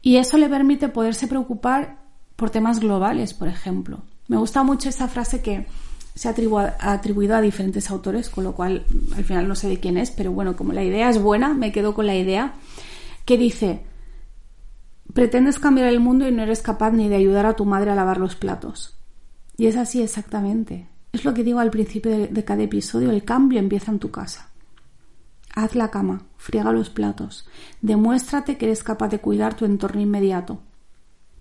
Y 0.00 0.16
eso 0.16 0.38
le 0.38 0.48
permite 0.48 0.88
poderse 0.88 1.26
preocupar 1.26 2.07
por 2.38 2.50
temas 2.50 2.78
globales, 2.78 3.34
por 3.34 3.48
ejemplo. 3.48 4.02
Me 4.28 4.38
gusta 4.38 4.62
mucho 4.62 4.88
esa 4.88 5.08
frase 5.08 5.42
que 5.42 5.66
se 6.14 6.28
ha 6.28 6.34
atribuido 6.78 7.36
a 7.36 7.40
diferentes 7.40 7.90
autores, 7.90 8.30
con 8.30 8.44
lo 8.44 8.54
cual 8.54 8.86
al 9.16 9.24
final 9.24 9.48
no 9.48 9.54
sé 9.54 9.68
de 9.68 9.80
quién 9.80 9.98
es, 9.98 10.10
pero 10.10 10.32
bueno, 10.32 10.56
como 10.56 10.72
la 10.72 10.84
idea 10.84 11.10
es 11.10 11.20
buena, 11.20 11.52
me 11.52 11.72
quedo 11.72 11.94
con 11.94 12.06
la 12.06 12.16
idea 12.16 12.54
que 13.24 13.36
dice, 13.36 13.82
Pretendes 15.12 15.58
cambiar 15.58 15.88
el 15.88 16.00
mundo 16.00 16.28
y 16.28 16.32
no 16.32 16.42
eres 16.42 16.62
capaz 16.62 16.92
ni 16.92 17.08
de 17.08 17.16
ayudar 17.16 17.46
a 17.46 17.56
tu 17.56 17.64
madre 17.64 17.90
a 17.90 17.94
lavar 17.94 18.18
los 18.18 18.36
platos. 18.36 18.96
Y 19.56 19.66
es 19.66 19.76
así 19.76 20.02
exactamente. 20.02 20.86
Es 21.12 21.24
lo 21.24 21.34
que 21.34 21.42
digo 21.42 21.58
al 21.58 21.70
principio 21.70 22.16
de, 22.16 22.44
cada 22.44 22.62
episodio, 22.62 23.10
el 23.10 23.24
cambio 23.24 23.58
empieza 23.58 23.90
en 23.90 23.98
tu 23.98 24.10
casa. 24.10 24.50
Haz 25.54 25.74
la 25.74 25.90
cama, 25.90 26.26
friega 26.36 26.70
los 26.72 26.90
platos, 26.90 27.48
demuéstrate 27.80 28.58
que 28.58 28.66
eres 28.66 28.84
capaz 28.84 29.08
de 29.08 29.18
cuidar 29.18 29.54
tu 29.54 29.64
entorno 29.64 30.00
inmediato. 30.00 30.60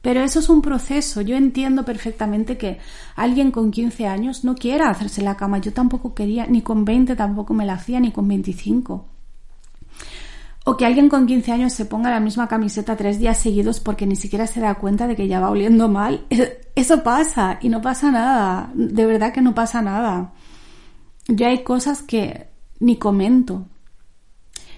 Pero 0.01 0.21
eso 0.21 0.39
es 0.39 0.49
un 0.49 0.61
proceso. 0.61 1.21
Yo 1.21 1.35
entiendo 1.35 1.83
perfectamente 1.83 2.57
que 2.57 2.79
alguien 3.15 3.51
con 3.51 3.71
15 3.71 4.07
años 4.07 4.43
no 4.43 4.55
quiera 4.55 4.89
hacerse 4.89 5.21
la 5.21 5.35
cama. 5.35 5.59
Yo 5.59 5.73
tampoco 5.73 6.13
quería, 6.13 6.45
ni 6.47 6.61
con 6.61 6.85
20 6.85 7.15
tampoco 7.15 7.53
me 7.53 7.65
la 7.65 7.73
hacía, 7.73 7.99
ni 7.99 8.11
con 8.11 8.27
25. 8.27 9.05
O 10.65 10.75
que 10.75 10.85
alguien 10.85 11.07
con 11.07 11.25
15 11.25 11.51
años 11.51 11.73
se 11.73 11.85
ponga 11.85 12.09
la 12.09 12.19
misma 12.19 12.47
camiseta 12.47 12.97
tres 12.97 13.19
días 13.19 13.37
seguidos 13.37 13.79
porque 13.79 14.05
ni 14.05 14.17
siquiera 14.17 14.47
se 14.47 14.59
da 14.59 14.75
cuenta 14.75 15.07
de 15.07 15.15
que 15.15 15.27
ya 15.27 15.39
va 15.39 15.49
oliendo 15.49 15.87
mal. 15.87 16.25
Eso 16.75 17.03
pasa 17.03 17.57
y 17.61 17.69
no 17.69 17.81
pasa 17.81 18.11
nada. 18.11 18.69
De 18.73 19.05
verdad 19.05 19.31
que 19.31 19.41
no 19.41 19.55
pasa 19.55 19.81
nada. 19.81 20.33
Ya 21.27 21.47
hay 21.47 21.63
cosas 21.63 22.01
que 22.01 22.49
ni 22.79 22.97
comento. 22.97 23.65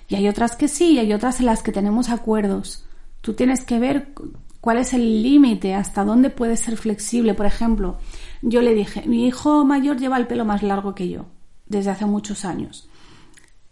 Y 0.07 0.15
hay 0.15 0.27
otras 0.27 0.55
que 0.55 0.67
sí, 0.67 0.93
y 0.93 0.99
hay 0.99 1.13
otras 1.13 1.39
en 1.39 1.45
las 1.45 1.61
que 1.61 1.71
tenemos 1.71 2.09
acuerdos. 2.09 2.85
Tú 3.21 3.33
tienes 3.33 3.63
que 3.63 3.79
ver 3.79 4.13
cuál 4.61 4.77
es 4.77 4.93
el 4.93 5.23
límite, 5.23 5.73
hasta 5.73 6.03
dónde 6.03 6.29
puedes 6.29 6.59
ser 6.59 6.77
flexible. 6.77 7.33
Por 7.33 7.45
ejemplo, 7.45 7.97
yo 8.41 8.61
le 8.61 8.73
dije, 8.73 9.03
mi 9.07 9.27
hijo 9.27 9.65
mayor 9.65 9.97
lleva 9.97 10.17
el 10.17 10.27
pelo 10.27 10.45
más 10.45 10.63
largo 10.63 10.95
que 10.95 11.09
yo, 11.09 11.25
desde 11.65 11.91
hace 11.91 12.05
muchos 12.05 12.45
años. 12.45 12.89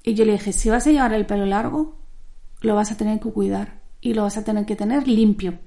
Y 0.04 0.14
yo 0.14 0.26
le 0.26 0.34
dije, 0.34 0.54
si 0.54 0.70
vas 0.70 0.88
a 0.88 0.92
llevar 0.92 1.14
el 1.14 1.26
pelo 1.26 1.46
largo, 1.46 1.96
lo 2.62 2.76
vas 2.76 2.92
a 2.92 2.98
tener 2.98 3.20
que 3.20 3.32
cuidar 3.32 3.82
y 4.02 4.14
lo 4.14 4.24
vas 4.24 4.38
a 4.38 4.44
tener 4.44 4.66
que 4.66 4.76
tener 4.76 5.08
limpio. 5.08 5.60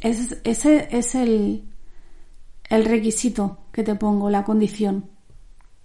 Ese, 0.00 0.40
ese 0.44 0.88
es 0.90 1.14
el, 1.14 1.64
el 2.68 2.84
requisito 2.84 3.58
que 3.72 3.82
te 3.82 3.94
pongo, 3.94 4.30
la 4.30 4.44
condición. 4.44 5.10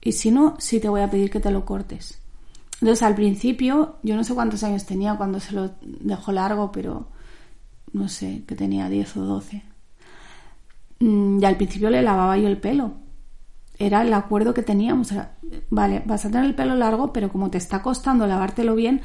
Y 0.02 0.14
si 0.14 0.32
no, 0.32 0.56
sí 0.60 0.80
te 0.80 0.90
voy 0.90 1.02
a 1.02 1.10
pedir 1.10 1.30
que 1.30 1.40
te 1.40 1.52
lo 1.52 1.66
cortes. 1.66 2.22
Entonces, 2.80 3.04
al 3.04 3.16
principio, 3.16 3.98
yo 4.04 4.16
no 4.16 4.24
sé 4.24 4.34
cuántos 4.34 4.64
años 4.64 4.86
tenía 4.86 5.16
cuando 5.16 5.40
se 5.40 5.54
lo 5.54 5.72
dejó 5.82 6.32
largo, 6.32 6.72
pero 6.72 7.10
no 7.94 8.08
sé, 8.10 8.44
que 8.48 8.56
tenía 8.56 8.90
10 8.90 9.18
o 9.18 9.26
12. 9.26 9.64
Mm, 11.00 11.40
y 11.42 11.46
al 11.46 11.58
principio 11.58 11.90
le 11.90 12.02
lavaba 12.02 12.38
yo 12.38 12.48
el 12.48 12.58
pelo. 12.58 12.94
Era 13.80 14.02
el 14.02 14.14
acuerdo 14.14 14.54
que 14.54 14.64
teníamos. 14.64 15.14
vale, 15.70 16.04
vas 16.06 16.26
a 16.26 16.30
tener 16.30 16.46
el 16.46 16.56
pelo 16.56 16.76
largo, 16.76 17.14
pero 17.14 17.30
como 17.30 17.50
te 17.50 17.58
está 17.58 17.82
costando 17.82 18.26
lavártelo 18.26 18.76
bien, 18.76 19.02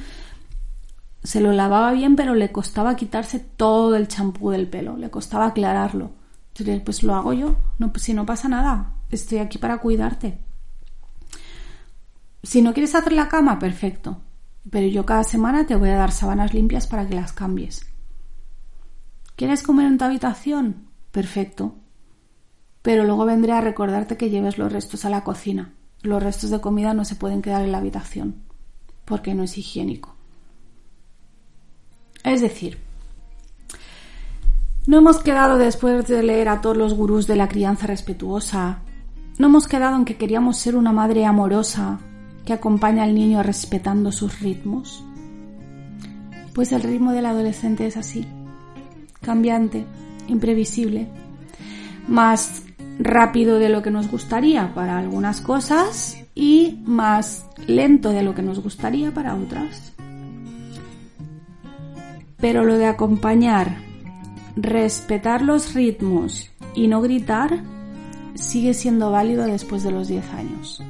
se 1.23 1.41
lo 1.41 1.53
lavaba 1.53 1.93
bien, 1.93 2.17
pero 2.17 2.35
le 2.35 2.51
costaba 2.51 2.97
quitarse 2.97 3.39
todo 3.39 3.97
el 3.97 4.09
champú 4.09 4.51
del 4.51 4.69
pelo, 4.69 4.97
le 4.97 5.11
costaba 5.11 5.47
aclararlo. 5.47 6.11
Entonces, 6.49 6.83
pues 6.85 7.03
lo 7.03 7.15
hago 7.15 7.33
yo, 7.33 7.57
no, 7.79 7.93
pues 7.93 8.03
si 8.05 8.15
no 8.15 8.27
pasa 8.27 8.49
nada, 8.49 8.95
estoy 9.11 9.39
aquí 9.39 9.59
para 9.59 9.79
cuidarte. 9.79 10.39
Si 12.43 12.61
no 12.61 12.73
quieres 12.73 12.95
hacer 12.95 13.13
la 13.13 13.29
cama, 13.29 13.59
perfecto, 13.59 14.19
pero 14.71 14.87
yo 14.89 15.07
cada 15.07 15.23
semana 15.25 15.67
te 15.67 15.77
voy 15.77 15.91
a 15.91 15.97
dar 15.97 16.11
sábanas 16.11 16.53
limpias 16.53 16.87
para 16.87 17.07
que 17.07 17.15
las 17.15 17.33
cambies. 17.33 17.92
¿Quieres 19.43 19.65
comer 19.65 19.87
en 19.87 19.99
tu 19.99 20.05
habitación? 20.05 20.87
Perfecto. 21.11 21.75
Pero 22.81 23.03
luego 23.03 23.25
vendré 23.25 23.51
a 23.51 23.61
recordarte 23.61 24.17
que 24.17 24.31
lleves 24.31 24.57
los 24.57 24.73
restos 24.73 25.05
a 25.05 25.11
la 25.11 25.25
cocina. 25.25 25.75
Los 26.01 26.23
restos 26.23 26.51
de 26.51 26.61
comida 26.61 26.95
no 26.95 27.05
se 27.05 27.17
pueden 27.17 27.43
quedar 27.43 27.63
en 27.63 27.73
la 27.73 27.79
habitación, 27.79 28.37
porque 29.05 29.35
no 29.35 29.43
es 29.43 29.59
higiénico. 29.59 30.15
Es 32.23 32.41
decir, 32.41 32.79
no 34.87 34.99
hemos 34.99 35.19
quedado 35.19 35.59
después 35.59 36.07
de 36.07 36.23
leer 36.23 36.49
a 36.49 36.61
todos 36.61 36.77
los 36.77 36.95
gurús 36.95 37.27
de 37.27 37.35
la 37.35 37.49
crianza 37.49 37.89
respetuosa, 37.89 38.83
no 39.41 39.49
hemos 39.49 39.67
quedado 39.67 39.97
en 39.97 40.05
que 40.05 40.19
queríamos 40.19 40.57
ser 40.57 40.77
una 40.77 40.93
madre 40.93 41.27
amorosa 41.27 41.99
que 42.45 42.53
acompaña 42.53 43.03
al 43.03 43.17
niño 43.17 43.43
respetando 43.43 44.13
sus 44.13 44.39
ritmos. 44.39 45.05
Pues 46.55 46.71
el 46.71 46.85
ritmo 46.85 47.11
del 47.11 47.27
adolescente 47.27 47.89
es 47.89 47.97
así, 47.97 48.25
cambiante, 49.23 49.85
imprevisible, 50.29 51.09
más 52.09 52.65
rápido 52.99 53.59
de 53.59 53.69
lo 53.69 53.83
que 53.83 53.91
nos 53.91 54.11
gustaría 54.11 54.75
para 54.75 54.99
algunas 54.99 55.41
cosas 55.41 56.19
y 56.35 56.81
más 56.85 57.47
lento 57.67 58.11
de 58.11 58.23
lo 58.23 58.35
que 58.35 58.43
nos 58.43 58.63
gustaría 58.63 59.13
para 59.13 59.35
otras. 59.35 59.93
Pero 62.39 62.65
lo 62.65 62.77
de 62.77 62.87
acompañar, 62.87 63.77
respetar 64.57 65.43
los 65.43 65.75
ritmos 65.75 66.51
y 66.75 66.89
no 66.89 67.01
gritar 67.01 67.63
sigue 68.35 68.75
siendo 68.75 69.11
válido 69.11 69.45
después 69.45 69.83
de 69.85 69.93
los 69.93 70.09
10 70.09 70.25
años. 70.35 70.83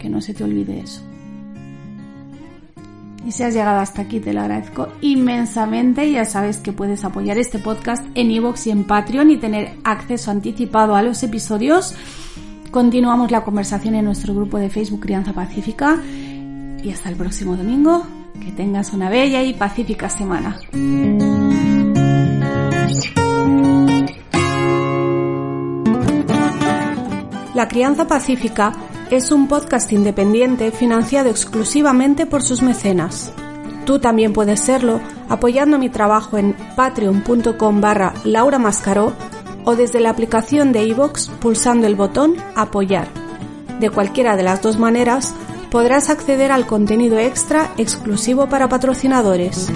Que 0.00 0.08
no 0.08 0.20
se 0.20 0.34
te 0.34 0.44
olvide 0.44 0.80
eso. 0.80 1.07
Y 3.26 3.32
si 3.32 3.42
has 3.42 3.52
llegado 3.52 3.80
hasta 3.80 4.02
aquí 4.02 4.20
te 4.20 4.32
lo 4.32 4.40
agradezco 4.40 4.88
inmensamente. 5.00 6.10
Ya 6.10 6.24
sabes 6.24 6.58
que 6.58 6.72
puedes 6.72 7.04
apoyar 7.04 7.38
este 7.38 7.58
podcast 7.58 8.04
en 8.14 8.30
iVoox 8.30 8.66
y 8.66 8.70
en 8.70 8.84
Patreon 8.84 9.30
y 9.30 9.36
tener 9.36 9.76
acceso 9.84 10.30
anticipado 10.30 10.94
a 10.94 11.02
los 11.02 11.22
episodios. 11.22 11.94
Continuamos 12.70 13.30
la 13.30 13.44
conversación 13.44 13.94
en 13.94 14.04
nuestro 14.04 14.34
grupo 14.34 14.58
de 14.58 14.70
Facebook 14.70 15.00
Crianza 15.00 15.32
Pacífica. 15.32 16.00
Y 16.82 16.90
hasta 16.90 17.08
el 17.08 17.16
próximo 17.16 17.56
domingo. 17.56 18.06
Que 18.40 18.52
tengas 18.52 18.92
una 18.92 19.10
bella 19.10 19.42
y 19.42 19.52
pacífica 19.54 20.08
semana. 20.08 20.60
La 27.54 27.66
Crianza 27.66 28.06
Pacífica 28.06 28.72
es 29.10 29.32
un 29.32 29.48
podcast 29.48 29.90
independiente 29.92 30.70
financiado 30.70 31.30
exclusivamente 31.30 32.26
por 32.26 32.42
sus 32.42 32.62
mecenas. 32.62 33.32
Tú 33.86 33.98
también 33.98 34.34
puedes 34.34 34.60
serlo 34.60 35.00
apoyando 35.28 35.78
mi 35.78 35.88
trabajo 35.88 36.36
en 36.36 36.54
patreon.com 36.76 37.80
barra 37.80 38.12
Laura 38.24 38.58
Mascaró 38.58 39.14
o 39.64 39.76
desde 39.76 40.00
la 40.00 40.10
aplicación 40.10 40.72
de 40.72 40.84
iVoox 40.84 41.28
pulsando 41.40 41.86
el 41.86 41.96
botón 41.96 42.36
Apoyar. 42.54 43.08
De 43.80 43.88
cualquiera 43.90 44.36
de 44.36 44.42
las 44.42 44.60
dos 44.60 44.78
maneras, 44.78 45.34
podrás 45.70 46.10
acceder 46.10 46.52
al 46.52 46.66
contenido 46.66 47.18
extra 47.18 47.72
exclusivo 47.78 48.48
para 48.48 48.68
patrocinadores. 48.68 49.70